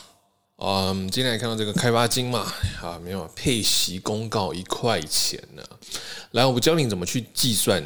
[0.62, 2.40] 嗯，今天来看到这个开发金嘛，
[2.82, 5.62] 啊，没有配息公告一块钱呢。
[6.32, 7.82] 来，我教你怎么去计算。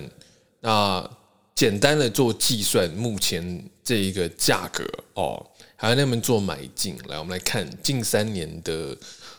[0.59, 1.09] 那
[1.55, 4.85] 简单的做计算，目前这一个价格
[5.15, 6.99] 哦，还有那么做买进。
[7.07, 8.97] 来，我们来看近三年的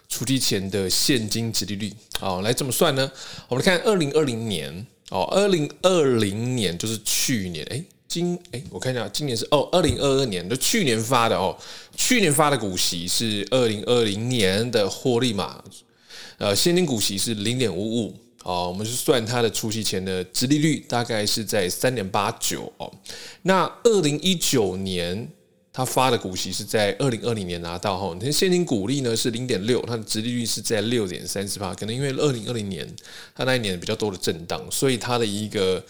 [0.08, 1.92] 出题前的现金殖利率。
[2.18, 3.12] 好，来怎么算呢？
[3.50, 7.84] 我们看二零二零年哦，二零二零年就是去年，哎。
[8.16, 11.54] 今哎，我看一下，今年是哦，二零二二年的去年发的哦，
[11.98, 15.62] 去年发的股息是二零二零年的获利嘛，
[16.38, 22.90] 呃，现金股息是零点五五哦，我们是算它的除息前的殖利率大概是在三点八九哦，
[23.42, 25.28] 那二零一九年
[25.74, 32.88] 他发的股息是在二零二零年拿到哈，那现金股利呢是零点六，它的殖利率是在六点三十八，可能因为二零二零年
[33.36, 35.84] 它那一年比较多的震荡，所以它的一个。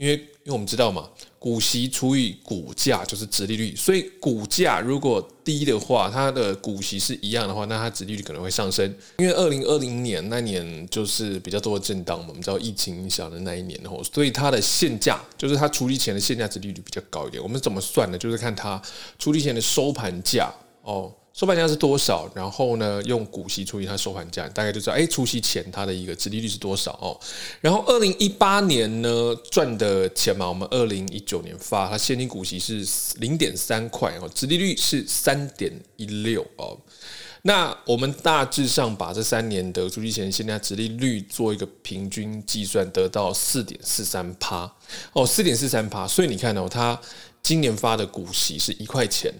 [0.00, 1.06] 因为因为我们知道嘛，
[1.38, 8.82] 股息除以股价就是殖利率，所以股价如果低的话，它的股息是一样的话，那它殖利率可能会上升。
[9.18, 17.42] 因为二零二零年那年就是比较多的震荡嘛，我们知道疫情影响的那一年吼，所以它的现价就是它除息前的现价殖利率比较高一点。
[17.42, 18.16] 我们怎么算呢？
[18.16, 18.80] 就是看它
[19.18, 21.12] 除息前的收盘价哦。
[21.40, 22.30] 收盘价是多少？
[22.34, 27.18] 然后呢，用股息除以它收盘价，大概就知道，哎，除息前它的一个殖利率是多少哦。
[27.62, 32.86] 然后二零一八年呢赚的钱嘛，我们二零一九年发，它现金股息是
[33.20, 36.76] 零点三块哦，殖利率是三点一六哦。
[37.40, 44.70] 那我们大致上把这三年的除息前现在殖利率做一个平均计算，得到四点四三趴
[45.14, 46.06] 哦，四点四三趴。
[46.06, 47.00] 所以你看哦，它
[47.42, 49.32] 今年发的股息是一块钱。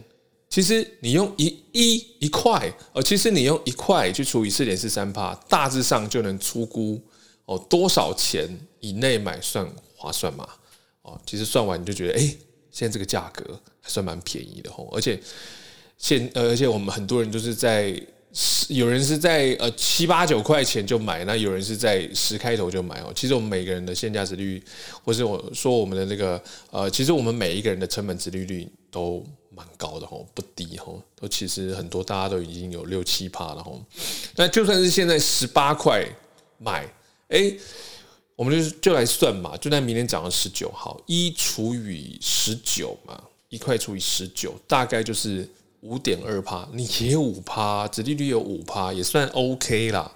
[0.51, 7.01] 其实你用一一一块，呃，其实你用一块去除以四点四三趴，大致上就能出估
[7.45, 8.49] 哦多少钱
[8.81, 10.45] 以内买算划算嘛？
[11.03, 12.37] 哦，其实算完你就觉得，哎，
[12.73, 15.21] 现在这个价格还算蛮便宜的吼，而且
[15.97, 17.95] 现呃，而且我们很多人就是在
[18.67, 23.13] 有人是在呃七八九块钱就买，那有人是在十开头就买哦。
[23.15, 24.61] 其实我们每个人的现价值率，
[25.05, 26.43] 或是我说我们的那个
[26.73, 29.25] 呃，其实我们每一个人的成本值利率都。
[29.61, 33.79] 蛮高的吼，不低吼，都其实很多大家都已经有六七趴了吼。
[34.37, 36.03] 那就算是现在十八块
[36.57, 36.91] 买，
[37.29, 37.55] 哎，
[38.35, 45.47] 我们就就来算嘛，就在明年涨到十九，好，一除以十九嘛，一块除以十九，大概就是
[45.83, 50.11] 五点二趴，你也有五趴，殖利率有五趴，也算 OK 啦。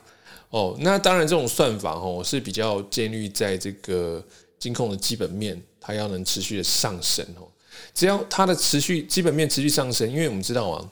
[0.48, 4.24] 哦，那当然这种算法吼是比较建立在这个
[4.58, 7.46] 金控的基本面，它要能持续的上升哦。
[7.94, 10.88] 只要它的持续基本面持续上升，因为我们知道啊，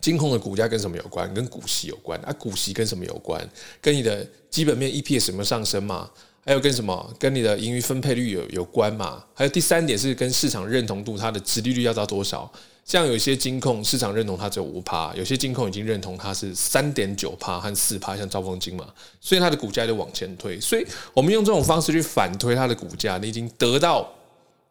[0.00, 1.32] 金控的股价跟什么有关？
[1.32, 2.32] 跟股息有关啊。
[2.38, 3.48] 股息跟什么有关？
[3.80, 6.10] 跟你的基本面 EPS 什么上升嘛？
[6.44, 7.14] 还有跟什么？
[7.20, 9.24] 跟你的盈余分配率有有关嘛？
[9.32, 12.50] 还有第三点是跟市场认同度，它的殖利率要到多少？
[12.84, 20.58] 像有些金控市场认同它只有五趴，有些金控已经认同它是三点九趴和四趴，像兆丰金嘛，所以它的股价就往前推。
[20.58, 20.84] 所以
[21.14, 24.12] 我们用这种方式去反推它的股价，你已经得到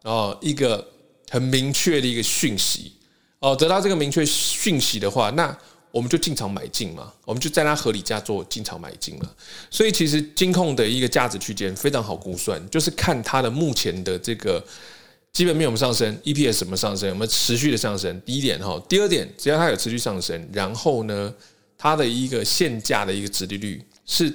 [0.04, 0.86] 哦一个。
[1.32, 2.92] 很明确的一个讯息
[3.40, 5.58] 哦，得到这个明确讯息的话，那
[5.90, 9.36] 我们就进场买进嘛，我们就在它合理价做进场买进了。
[9.70, 14.62] 所以其实金控的一个价值区间非常好估算，就是看它的目前的这个
[15.32, 18.22] 基本面有没有上升，EPS 什么上升，有没有持续的上升。
[18.26, 21.34] 第一点哈，第二点，只要它有持续上升，然后呢，
[21.78, 24.32] 它的一个现价的一个殖利率是。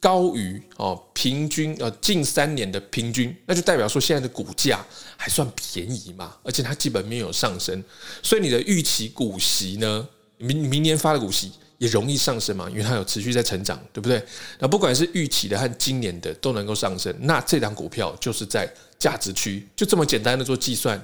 [0.00, 4.84] 高于哦平均呃近三年的平均，那就代表说现在的股价
[5.16, 7.82] 还算便宜嘛，而且它基本面有上升，
[8.22, 10.06] 所以你的预期股息呢，
[10.38, 14.22] 明明年发的股息也容易上升嘛，因为它有持续在成长，对不对？
[14.58, 21.02] 那不管是预期的和今年的都能够上升，那这档股票就是在价值区，就这么简单的做计算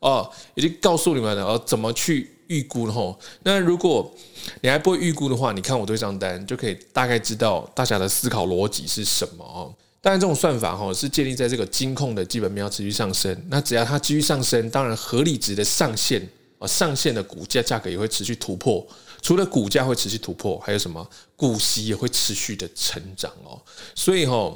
[0.00, 2.31] 哦，已经告诉你们了哦，怎么去。
[2.48, 4.12] 预估吼，那如果
[4.60, 9.74] 你还不会预估的话，你看我对账单就可以大概知道大家的思考逻辑是什么哦。
[10.00, 16.20] 当然，这种算法哈是建立在这个金控的基本面要持续上升，那只要它继续上升，当然合理值的上限
[16.58, 18.84] 啊，上限的股价价格也会持续突破。
[19.20, 21.08] 除了股价会持续突破，还有什么？
[21.36, 23.60] 股息也会持续的成长哦。
[23.94, 24.52] 所以哈。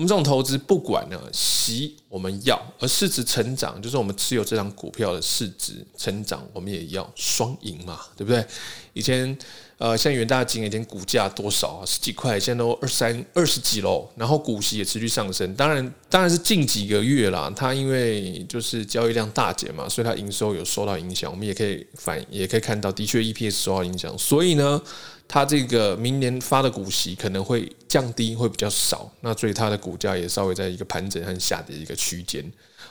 [0.00, 8.42] 我们这种投资，不管呢息我们要，而市值成长，就是我们持有这张股票的市值成长，我们也要双赢嘛，对不对？
[8.94, 9.36] 以前
[9.76, 11.84] 呃，像元大金，以前股价多少啊？
[11.84, 14.08] 十几块，现在都二三二十几喽。
[14.16, 21.30] 然后股息也持续上升，当然当然是近几个月啦，它因为就是交易量大减嘛，所以它营收有受到影响。
[21.30, 24.80] 我们也可以反也可以看到，的确 EPS 受到影响，所以呢。
[25.32, 32.44] 它这个明年发的股息可能会降低，会比较少，那所以它的股价也稍微在一个盘整和下跌一个区间。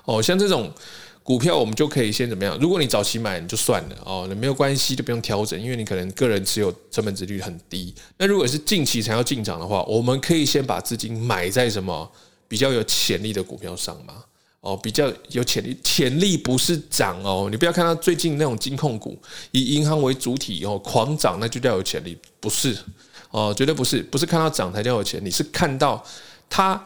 [0.06, 0.72] 哦，像这种
[1.22, 2.58] 股票，我们就可以先怎么样？
[2.58, 7.94] 如果你早期买，你就算了哦，那没有关系，就不用调整，因为你可能个人持有成本值率很低。
[8.18, 12.10] 那如果是近期才要进场的话，我们可以先把资金买在什么
[12.48, 14.24] 比较有潜力的股票上吗。
[14.62, 17.48] 哦，比较有潜力，潜力不是涨哦。
[17.50, 19.18] 你不要看到最近那种金控股
[19.52, 22.78] 以银行为主体哦，狂涨，那就叫有潜力，不是
[23.32, 26.04] 哦，绝对不是，不是看到涨才叫有潜力，是看到
[26.50, 26.84] 它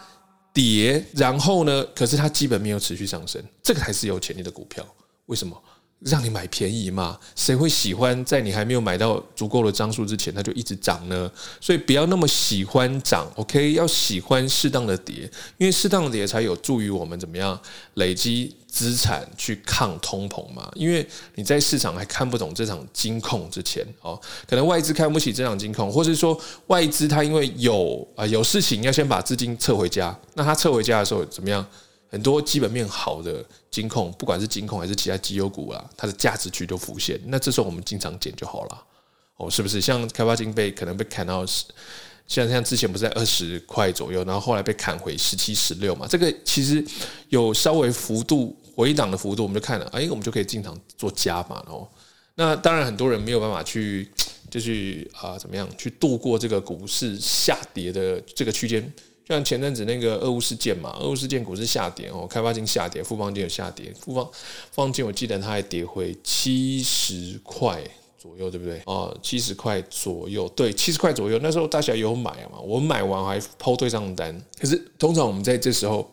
[0.53, 4.85] 跌，然后呢，可是它基本面又持续上升，这个才是有潜力的股票。
[5.25, 5.59] 为什么？
[6.05, 7.17] 让你买便宜嘛？
[7.35, 11.31] 谁会喜欢在你还没有买到足够的张数之前，它就一直涨呢？
[11.61, 13.73] 所以不要那么喜欢涨，OK？
[13.73, 17.57] 要喜欢适当的跌，因为适当的跌才有助于我们怎么样
[17.93, 20.69] 累积资产去抗通膨嘛。
[20.75, 26.37] 因为你在市场还看不懂这场金控之前，哦，可能外资看不起这场金控，或是说
[26.67, 31.65] 外资它因为有啊有事情要先把资金撤回家，那它撤回家的时候怎么样？
[32.13, 37.19] 很多基本面好的金控，不管是金控还是其他绩优股啊，它的价值区都浮现。
[37.25, 38.83] 那这时候我们经常减就好了，
[39.37, 39.81] 哦，是不是？
[39.81, 41.65] 像开发金被可能被砍到十，
[42.27, 46.85] 像像之前不是在二十块左右，然后后来被砍回十七、十六嘛，这个其实
[47.29, 51.89] 有稍微幅度回档的幅度，我们就看了，哎，我们就可以进场做加码哦。
[52.35, 54.07] 那当然很多人没有办法去，
[54.51, 58.93] 就去啊怎么样去度过这个股市下跌的这个区间。
[59.27, 64.25] 像前阵子那个俄乌事件嘛，俄乌事件股市下跌哦，开发金下跌，富邦金有下跌，富邦
[64.71, 67.81] 富邦金我记得它还跌回七十块
[68.17, 68.81] 左右，对不对？
[68.85, 71.39] 哦，七十块左右，对，七十块左右。
[71.41, 72.59] 那时候大家有买嘛？
[72.59, 74.41] 我买完还抛对账单。
[74.59, 76.09] 可是通常我们在这时候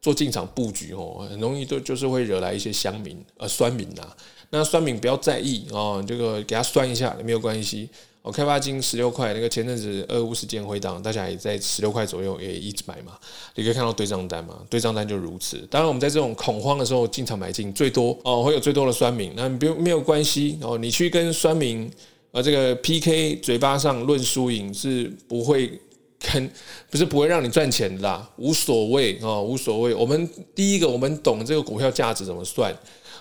[0.00, 4.08] 做进场布局哦，很容易都就是会惹来一些乡民呃酸民呐。
[4.50, 7.88] 那酸民不要在意哦，这个给他酸一下也没有关系。
[8.24, 13.12] 哦，开发金十六块，那个前阵子俄乌事件回档，大家也在十六块左右也一直买嘛。
[13.54, 15.58] 你可以看到对账单嘛，对账单就如此。
[15.70, 19.30] 当然，我们在这种恐慌的时候进场买进最多哦，会有最多的酸民。
[19.36, 21.90] 那不没有关系哦，你去跟酸民
[22.30, 25.78] 呃这个 PK，嘴巴上论输赢是不会
[26.18, 26.50] 跟
[26.88, 29.94] 不是不会让你赚钱的啦，无所谓哦，无所谓。
[29.94, 32.74] 我们第一个，我们懂这个股票价值怎么算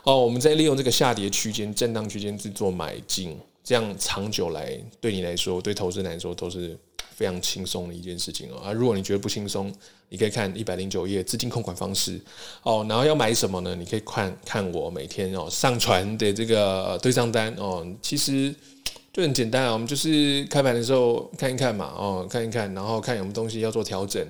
[0.05, 3.37] 哦，我们在利用这个下跌区间、震荡区间去做买进。
[3.63, 6.77] 这样长久来对你来说，对投资人来说都是
[7.15, 8.57] 非常轻松的一件事情哦。
[8.57, 9.73] 啊，如果你觉得不轻松，
[10.09, 12.19] 你可以看一百零九页资金控管方式
[12.63, 12.85] 哦。
[12.89, 13.73] 然后要买什么呢？
[13.75, 17.87] 你可以看看我每天哦上传的这个对账单哦。
[18.01, 18.53] 其实
[19.13, 24.27] 就很简单啊，我们就是开盘的时候看一看嘛哦，看一看，然后看有什么东西要做调整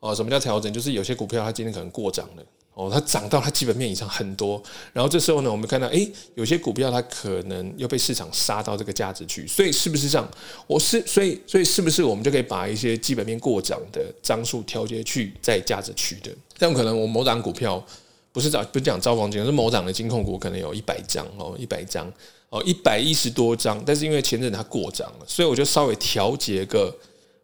[0.00, 0.14] 哦。
[0.14, 0.72] 什么叫调整？
[0.72, 2.42] 就是有些股票它今天可能过涨了。
[2.74, 4.62] 哦，它涨到它基本面以上很多，
[4.94, 10.26] 然后这时候呢，我们看到，诶，有些股票它可能又被市场杀到这个价值区，所以是不是这样？
[10.66, 16.30] 我是，所以，所以是不是我们就可以把一些基本面过涨的张数调节去在价值区的？
[16.56, 17.84] 这样可能我某档股票
[18.32, 22.10] 不是讲不是讲兆丰金，是某档的金控股可能有一百张哦，一百张
[22.48, 26.96] 哦，一百一十多张，但是因为前阵它过涨了，所以我就稍微调节个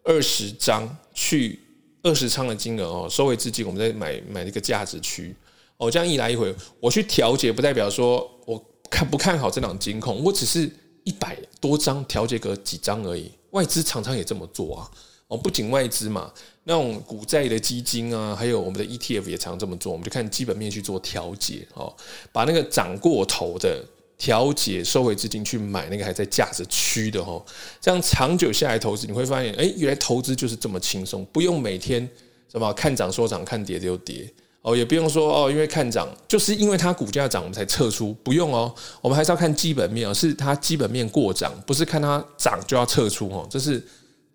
[0.03, 1.59] 二十张去。
[2.01, 5.35] 二十仓的金额哦，收回资金，我们再买买一个价值区
[5.77, 10.69] 哦，这样一来一回，我去调节，不代表说我看不看好这档金控，我只是
[11.03, 13.31] 一百多张调节个几张而已。
[13.51, 14.91] 外资常常也这么做啊，
[15.27, 16.31] 哦，不仅外资嘛，
[16.63, 21.95] 那种股债的基金啊，还有我们的 ETF 也常这么做，我们就看基本面去做调节哦，
[22.31, 23.83] 把那个涨过头的。
[24.19, 27.41] 调节收回资金去买那个还在价值区的齁，
[27.79, 32.07] 这样长久下来投资，你会发现，哎，原来投资就是这么轻松，不用每天
[32.51, 34.29] 什么看涨说涨，看跌就跌
[34.61, 43.81] 哦，也不用说哦，因为看涨就是因为它股价涨我们才撤出，不用哦，我们还是要看基本面哦，是它基本面过涨，不是看它涨就要撤出哦，这是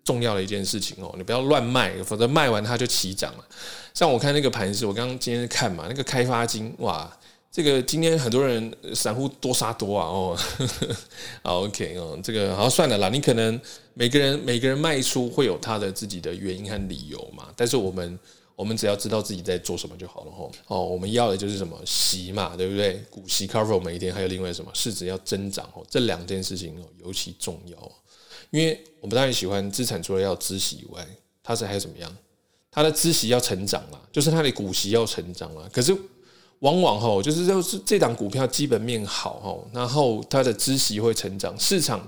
[0.03, 3.45] 重要的一件事情哦，你不要乱卖，否则卖完它就起涨了。
[3.93, 7.07] 像我看那个盘子，我刚刚今天看嘛，那个开发金哇。
[7.55, 10.37] 这个今天很多人散户多杀多啊哦，
[11.41, 13.07] 好 OK 哦，这个好算了啦。
[13.07, 13.57] 你可能
[13.93, 18.19] 每个人每个人卖出会有他的自己的原因和理由嘛，但是我们
[18.57, 20.51] 我们只要知道自己在做什么就好了吼。
[20.67, 23.01] 哦，我们要的就是什么息嘛，对不对？
[23.09, 27.91] 股息 cover 每一天，还有另外什么市值要增长哦，这两件事情哦尤其重要。
[28.51, 31.07] 因为我们当然喜欢资产，除了要孳息以外，
[31.41, 32.17] 它是还有什么样？
[32.69, 35.69] 它的孳息要成长啦，就是它的股息要成长啦。
[35.71, 35.95] 可是。
[36.59, 42.07] 往往吼，就是就是这档股票基本面好吼，然后它的孳息会成长，市场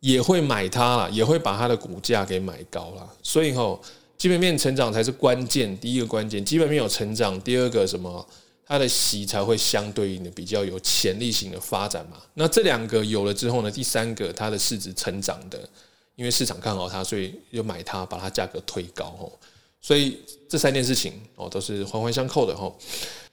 [0.00, 3.08] 也会买它了，也会把它的股价给买高了。
[3.22, 3.80] 所以吼，
[4.16, 8.26] 基本面成长才是关键，第一个关键，基本面有成长，第二个什么，
[8.66, 12.16] 它的息才会相对应的比较有潜力型的发展嘛。
[12.34, 15.68] 那这两个有了之后呢，第三个它的市值成长的，
[16.14, 19.38] 因为市场看好它，所以又买它，把它价格推高吼。
[19.86, 20.18] 所以
[20.48, 22.76] 这三件事情哦，都是环环相扣的吼。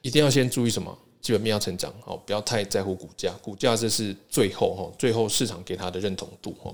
[0.04, 0.96] 一定要先注意什么？
[1.20, 6.72] 基本面要成长哦，不要太在乎股价，股价这是最后哈，最后市场给它的认同度哈。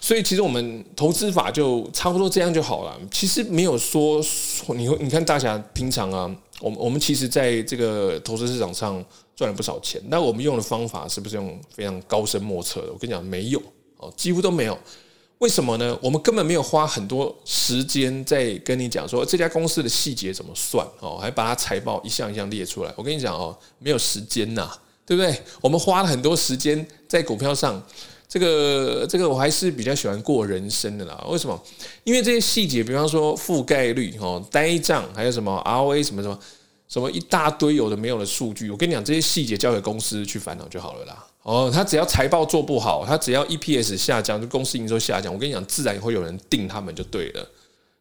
[0.00, 2.98] 所以其实我们投资法就差不多这样就好了。
[3.10, 4.24] 其实没有说
[4.68, 9.04] 你你看大侠平常啊，我们我们其实在这个投资市场上
[9.36, 12.92] 赚了不少钱，那我们用的方法是不是用非常高深莫测的？
[12.92, 13.60] 我跟你讲，没有
[13.98, 14.78] 哦，几乎都没有。
[15.40, 15.98] 为什么呢？
[16.02, 22.92] 我们根本没有花很多时间在跟你讲说这家公司的细节怎么算哦，还把它财报一项一项列出来。
[22.94, 24.70] 我跟你讲哦，没有时间呐，
[25.06, 25.34] 对不对？
[25.62, 27.82] 我们花了很多时间在股票上，
[28.28, 31.24] 这个这个我还是比较喜欢过人生的啦。
[31.30, 31.58] 为什么？
[32.04, 36.38] 因为这些细节，比方说覆盖率哦、呆账，还有什么 ROA 什么什么
[36.86, 41.26] 什么一大堆有的没有的数据，我跟你讲，这些细节交给公司去烦恼就好了啦。
[41.42, 47.48] 哦，他只要财报做不好，他只要 EPS 下降，就公司营收下降，我跟你讲，自然也会有人定他们就对了。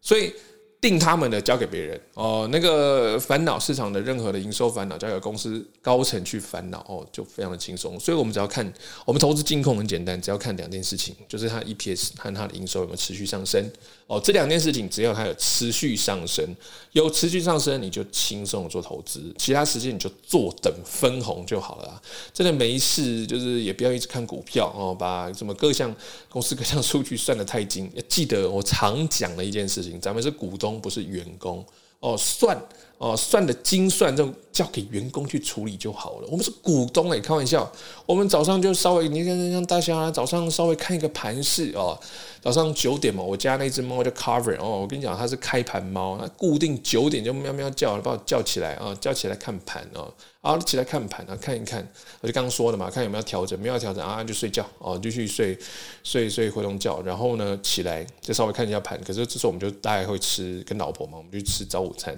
[0.01, 0.33] 所以
[0.81, 7.99] 定他们的交给别人哦，那个烦恼市场的任何的营收烦恼交给公司高层去烦恼哦，就非常的轻松。
[7.99, 8.65] 所以我们只要看，
[9.03, 13.69] 我们投资金控很简单，只要看两件事情，就是它 EPS 和它的营收有没有持续上升
[14.07, 14.21] 哦。
[14.23, 16.45] 这两件事情只要它有持续上升，
[16.93, 22.01] 有持续上升，你就轻松做投资，其他时间你就坐等分红就好了。
[22.33, 25.93] 真的没事，就是也不要一直看股票哦，把什么各项
[26.29, 27.91] 公司各项数据算得太精。
[28.07, 30.68] 记得我常讲的一件事情，咱们是股东。
[30.77, 31.65] 不是员工。
[32.01, 32.57] 哦，算
[32.99, 36.27] 哦，算的精算，这种交给员工去处理就好了。
[36.29, 37.71] 我们是股东哎，开玩笑，
[38.05, 41.97] 我们早上就稍微，你看像大家早上稍微看一个盘势哦。
[42.41, 51.87] 早上九点嘛，我家那只猫叫 Cover 哦，我跟你讲，它是开盘猫，它固定九点就喵喵叫，把我叫起来啊，叫起来看盘哦，啊，起来看盘啊，看一看，
[52.19, 55.57] 我就刚刚说的嘛，看有没有调整，没有调整啊，就睡觉哦，继续睡
[56.03, 62.13] 睡睡回笼觉，然后呢起来就稍微看一下盘，可是这时候我们就大概会吃跟老婆嘛，我们就吃早午餐，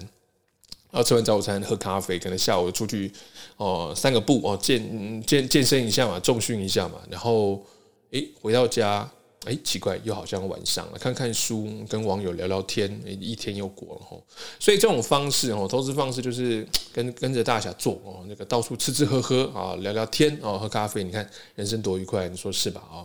[0.92, 3.10] 然后吃完早午餐喝咖啡，可能下午出去
[3.56, 7.60] 哦散个步哦，健健健身一下嘛，重训一下嘛，然后
[8.12, 9.10] 诶、回到家。
[9.46, 14.24] 诶，奇怪，又好像晚上了，看看书，跟网友聊聊天，一天又过了吼。
[14.60, 22.80] 所以这种方式哦，投资方式就是跟跟着大侠做哦，那个到处吃吃喝喝啊，聊聊天哦，喝咖啡，你看人生多愉快，你说是吧？
[22.88, 23.02] 啊，